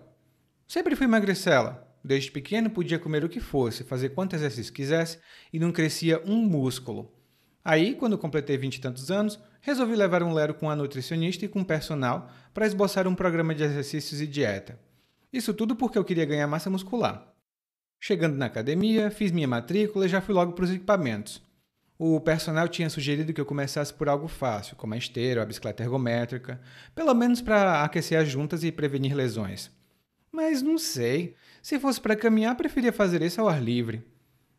Sempre 0.67 0.97
fui 0.97 1.07
magricela. 1.07 1.92
Desde 2.05 2.31
pequeno 2.31 2.69
podia 2.69 2.99
comer 2.99 3.25
o 3.25 3.29
que 3.29 3.41
fosse, 3.41 3.85
fazer 3.85 4.11
quanto 4.11 4.35
exercício 4.35 4.73
quisesse 4.73 5.19
e 5.53 5.59
não 5.59 5.71
crescia 5.71 6.21
um 6.27 6.43
músculo. 6.43 7.13
Aí, 7.65 7.95
quando 7.95 8.19
completei 8.19 8.57
vinte 8.57 8.77
e 8.77 8.81
tantos 8.81 9.11
anos, 9.11 9.39
resolvi 9.61 9.95
levar 9.95 10.23
um 10.23 10.33
lero 10.33 10.55
com 10.55 10.69
a 10.69 10.75
nutricionista 10.75 11.45
e 11.45 11.49
com 11.49 11.61
o 11.61 11.65
personal 11.65 12.29
para 12.53 12.67
esboçar 12.67 13.07
um 13.07 13.15
programa 13.15 13.55
de 13.55 13.63
exercícios 13.63 14.21
e 14.21 14.27
dieta. 14.27 14.79
Isso 15.33 15.55
tudo 15.55 15.77
porque 15.77 15.97
eu 15.97 16.05
queria 16.05 16.25
ganhar 16.25 16.47
massa 16.49 16.69
muscular. 16.69 17.33
Chegando 18.01 18.37
na 18.37 18.47
academia, 18.47 19.13
fiz 19.13 19.31
minha 19.31 19.47
matrícula 19.47 20.07
e 20.07 20.09
já 20.09 20.21
fui 20.21 20.35
logo 20.35 20.55
para 20.55 20.65
os 20.65 20.71
equipamentos. 20.71 21.41
O 21.97 22.19
personal 22.19 22.67
tinha 22.67 22.91
sugerido 22.91 23.33
que 23.33 23.41
eu 23.41 23.47
começasse 23.47 23.95
por 23.95 24.09
algo 24.09 24.27
fácil, 24.27 24.75
como 24.75 24.93
a 24.95 24.97
esteira 24.97 25.39
ou 25.41 25.45
a 25.45 25.47
bicicleta 25.47 25.85
ergométrica, 25.85 26.61
pelo 26.97 27.15
menos 27.15 27.41
para 27.41 27.85
aquecer 27.85 28.19
as 28.19 28.29
juntas 28.29 28.65
e 28.65 28.73
prevenir 28.73 29.15
lesões. 29.15 29.71
Mas 30.33 30.63
não 30.63 30.79
sei. 30.79 31.37
Se 31.63 31.79
fosse 31.79 32.01
para 32.01 32.17
caminhar, 32.17 32.57
preferia 32.57 32.93
fazer 32.93 33.23
isso 33.23 33.41
ao 33.41 33.49
ar 33.49 33.63
livre. 33.63 34.05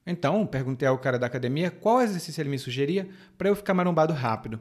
Então, 0.08 0.48
perguntei 0.48 0.88
ao 0.88 0.98
cara 0.98 1.20
da 1.20 1.28
academia 1.28 1.70
qual 1.70 2.02
exercício 2.02 2.42
ele 2.42 2.50
me 2.50 2.58
sugeria 2.58 3.10
para 3.38 3.50
eu 3.50 3.56
ficar 3.56 3.74
marombado 3.74 4.14
rápido. 4.14 4.58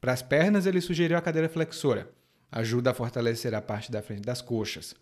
Para 0.00 0.12
as 0.12 0.22
pernas, 0.22 0.66
ele 0.66 0.80
sugeriu 0.80 1.18
a 1.18 1.20
cadeira 1.20 1.48
flexora. 1.48 2.08
Ajuda 2.50 2.92
a 2.92 2.94
fortalecer 2.94 3.54
a 3.54 3.60
parte 3.60 3.90
da 3.90 4.00
frente 4.00 4.22
das 4.22 4.40
coxas. 4.40 4.94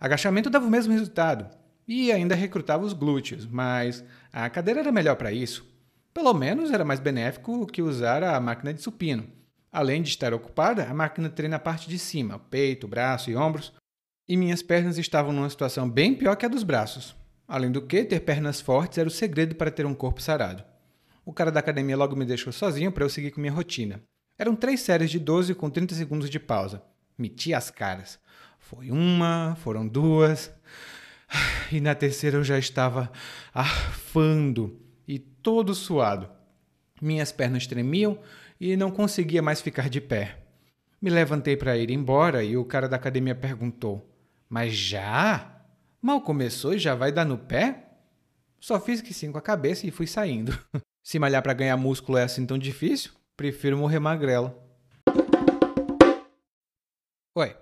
Agachamento 0.00 0.50
dava 0.50 0.66
o 0.66 0.70
mesmo 0.70 0.92
resultado 0.92 1.48
e 1.86 2.10
ainda 2.10 2.34
recrutava 2.34 2.84
os 2.84 2.92
glúteos, 2.92 3.46
mas 3.46 4.04
a 4.32 4.50
cadeira 4.50 4.80
era 4.80 4.90
melhor 4.92 5.14
para 5.14 5.32
isso. 5.32 5.64
Pelo 6.12 6.34
menos 6.34 6.72
era 6.72 6.84
mais 6.84 6.98
benéfico 6.98 7.66
que 7.66 7.82
usar 7.82 8.24
a 8.24 8.40
máquina 8.40 8.74
de 8.74 8.82
supino. 8.82 9.28
Além 9.72 10.02
de 10.02 10.08
estar 10.08 10.34
ocupada, 10.34 10.88
a 10.88 10.94
máquina 10.94 11.28
treina 11.28 11.56
a 11.56 11.60
parte 11.60 11.88
de 11.88 11.98
cima, 11.98 12.38
peito, 12.50 12.88
braço 12.88 13.30
e 13.30 13.36
ombros, 13.36 13.72
e 14.28 14.36
minhas 14.36 14.62
pernas 14.62 14.98
estavam 14.98 15.32
numa 15.32 15.50
situação 15.50 15.88
bem 15.88 16.14
pior 16.14 16.36
que 16.36 16.46
a 16.46 16.48
dos 16.48 16.62
braços. 16.62 17.14
Além 17.46 17.70
do 17.70 17.82
que, 17.82 18.04
ter 18.04 18.20
pernas 18.20 18.60
fortes 18.60 18.98
era 18.98 19.08
o 19.08 19.10
segredo 19.10 19.54
para 19.54 19.70
ter 19.70 19.86
um 19.86 19.94
corpo 19.94 20.20
sarado. 20.20 20.64
O 21.24 21.32
cara 21.32 21.52
da 21.52 21.60
academia 21.60 21.96
logo 21.96 22.16
me 22.16 22.24
deixou 22.24 22.52
sozinho 22.52 22.90
para 22.90 23.04
eu 23.04 23.08
seguir 23.08 23.30
com 23.30 23.40
minha 23.40 23.52
rotina. 23.52 24.02
Eram 24.38 24.56
três 24.56 24.80
séries 24.80 25.10
de 25.10 25.18
12 25.18 25.54
com 25.54 25.70
30 25.70 25.94
segundos 25.94 26.28
de 26.28 26.38
pausa. 26.38 26.82
Meti 27.16 27.54
as 27.54 27.70
caras. 27.70 28.18
Foi 28.58 28.90
uma, 28.90 29.56
foram 29.60 29.86
duas, 29.86 30.50
e 31.72 31.80
na 31.80 31.94
terceira 31.94 32.36
eu 32.36 32.44
já 32.44 32.58
estava 32.58 33.10
arfando 33.52 34.80
e 35.06 35.18
todo 35.18 35.74
suado. 35.74 36.28
Minhas 37.00 37.32
pernas 37.32 37.66
tremiam 37.66 38.18
e 38.60 38.76
não 38.76 38.90
conseguia 38.90 39.42
mais 39.42 39.60
ficar 39.60 39.88
de 39.88 40.00
pé. 40.00 40.38
Me 41.00 41.10
levantei 41.10 41.56
para 41.56 41.76
ir 41.76 41.90
embora 41.90 42.42
e 42.42 42.56
o 42.56 42.64
cara 42.64 42.88
da 42.88 42.96
academia 42.96 43.34
perguntou: 43.34 44.15
Mas 44.48 44.74
já? 44.74 45.64
Mal 46.00 46.20
começou 46.20 46.74
e 46.74 46.78
já 46.78 46.94
vai 46.94 47.10
dar 47.10 47.24
no 47.24 47.36
pé? 47.36 47.90
Só 48.60 48.80
fiz 48.80 49.00
que 49.00 49.12
sim 49.12 49.32
com 49.32 49.38
a 49.38 49.42
cabeça 49.42 49.86
e 49.86 49.90
fui 49.90 50.06
saindo. 50.06 50.56
Se 51.02 51.18
malhar 51.18 51.42
para 51.42 51.52
ganhar 51.52 51.76
músculo 51.76 52.18
é 52.18 52.22
assim 52.22 52.46
tão 52.46 52.58
difícil, 52.58 53.12
prefiro 53.36 53.76
morrer 53.76 53.98
magrelo. 53.98 54.54
Oi, 57.34 57.56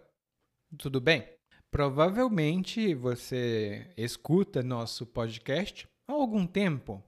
tudo 0.78 1.01
bem? 1.01 1.28
Provavelmente 1.70 2.95
você 2.95 3.91
escuta 3.97 4.62
nosso 4.62 5.05
podcast 5.05 5.89
há 6.07 6.12
algum 6.12 6.47
tempo. 6.47 7.03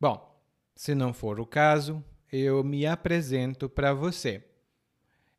Bom, 0.00 0.40
se 0.74 0.94
não 0.94 1.12
for 1.14 1.40
o 1.40 1.46
caso, 1.46 2.04
eu 2.30 2.62
me 2.62 2.86
apresento 2.86 3.68
para 3.68 3.94
você. 3.94 4.44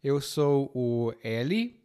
Eu 0.04 0.20
sou 0.20 0.72
o 0.74 1.14
Eli, 1.24 1.77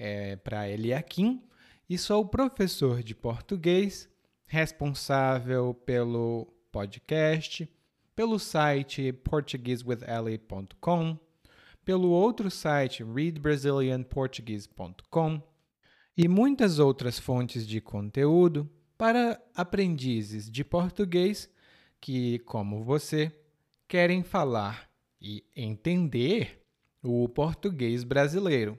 é, 0.00 0.34
para 0.36 0.68
Eliakim, 0.68 1.42
e 1.88 1.96
sou 1.98 2.26
professor 2.26 3.02
de 3.02 3.14
português, 3.14 4.08
responsável 4.46 5.74
pelo 5.74 6.46
podcast, 6.72 7.70
pelo 8.16 8.38
site 8.38 9.12
portuguesewitheli.com 9.12 11.18
pelo 11.84 12.08
outro 12.10 12.50
site 12.50 13.02
readbrazilianportuguese.com 13.02 15.42
e 16.16 16.28
muitas 16.28 16.78
outras 16.78 17.18
fontes 17.18 17.66
de 17.66 17.80
conteúdo 17.80 18.70
para 18.96 19.42
aprendizes 19.54 20.48
de 20.50 20.62
português 20.62 21.50
que, 22.00 22.38
como 22.40 22.84
você, 22.84 23.34
querem 23.88 24.22
falar 24.22 24.88
e 25.20 25.42
entender 25.56 26.62
o 27.02 27.28
português 27.28 28.04
brasileiro. 28.04 28.78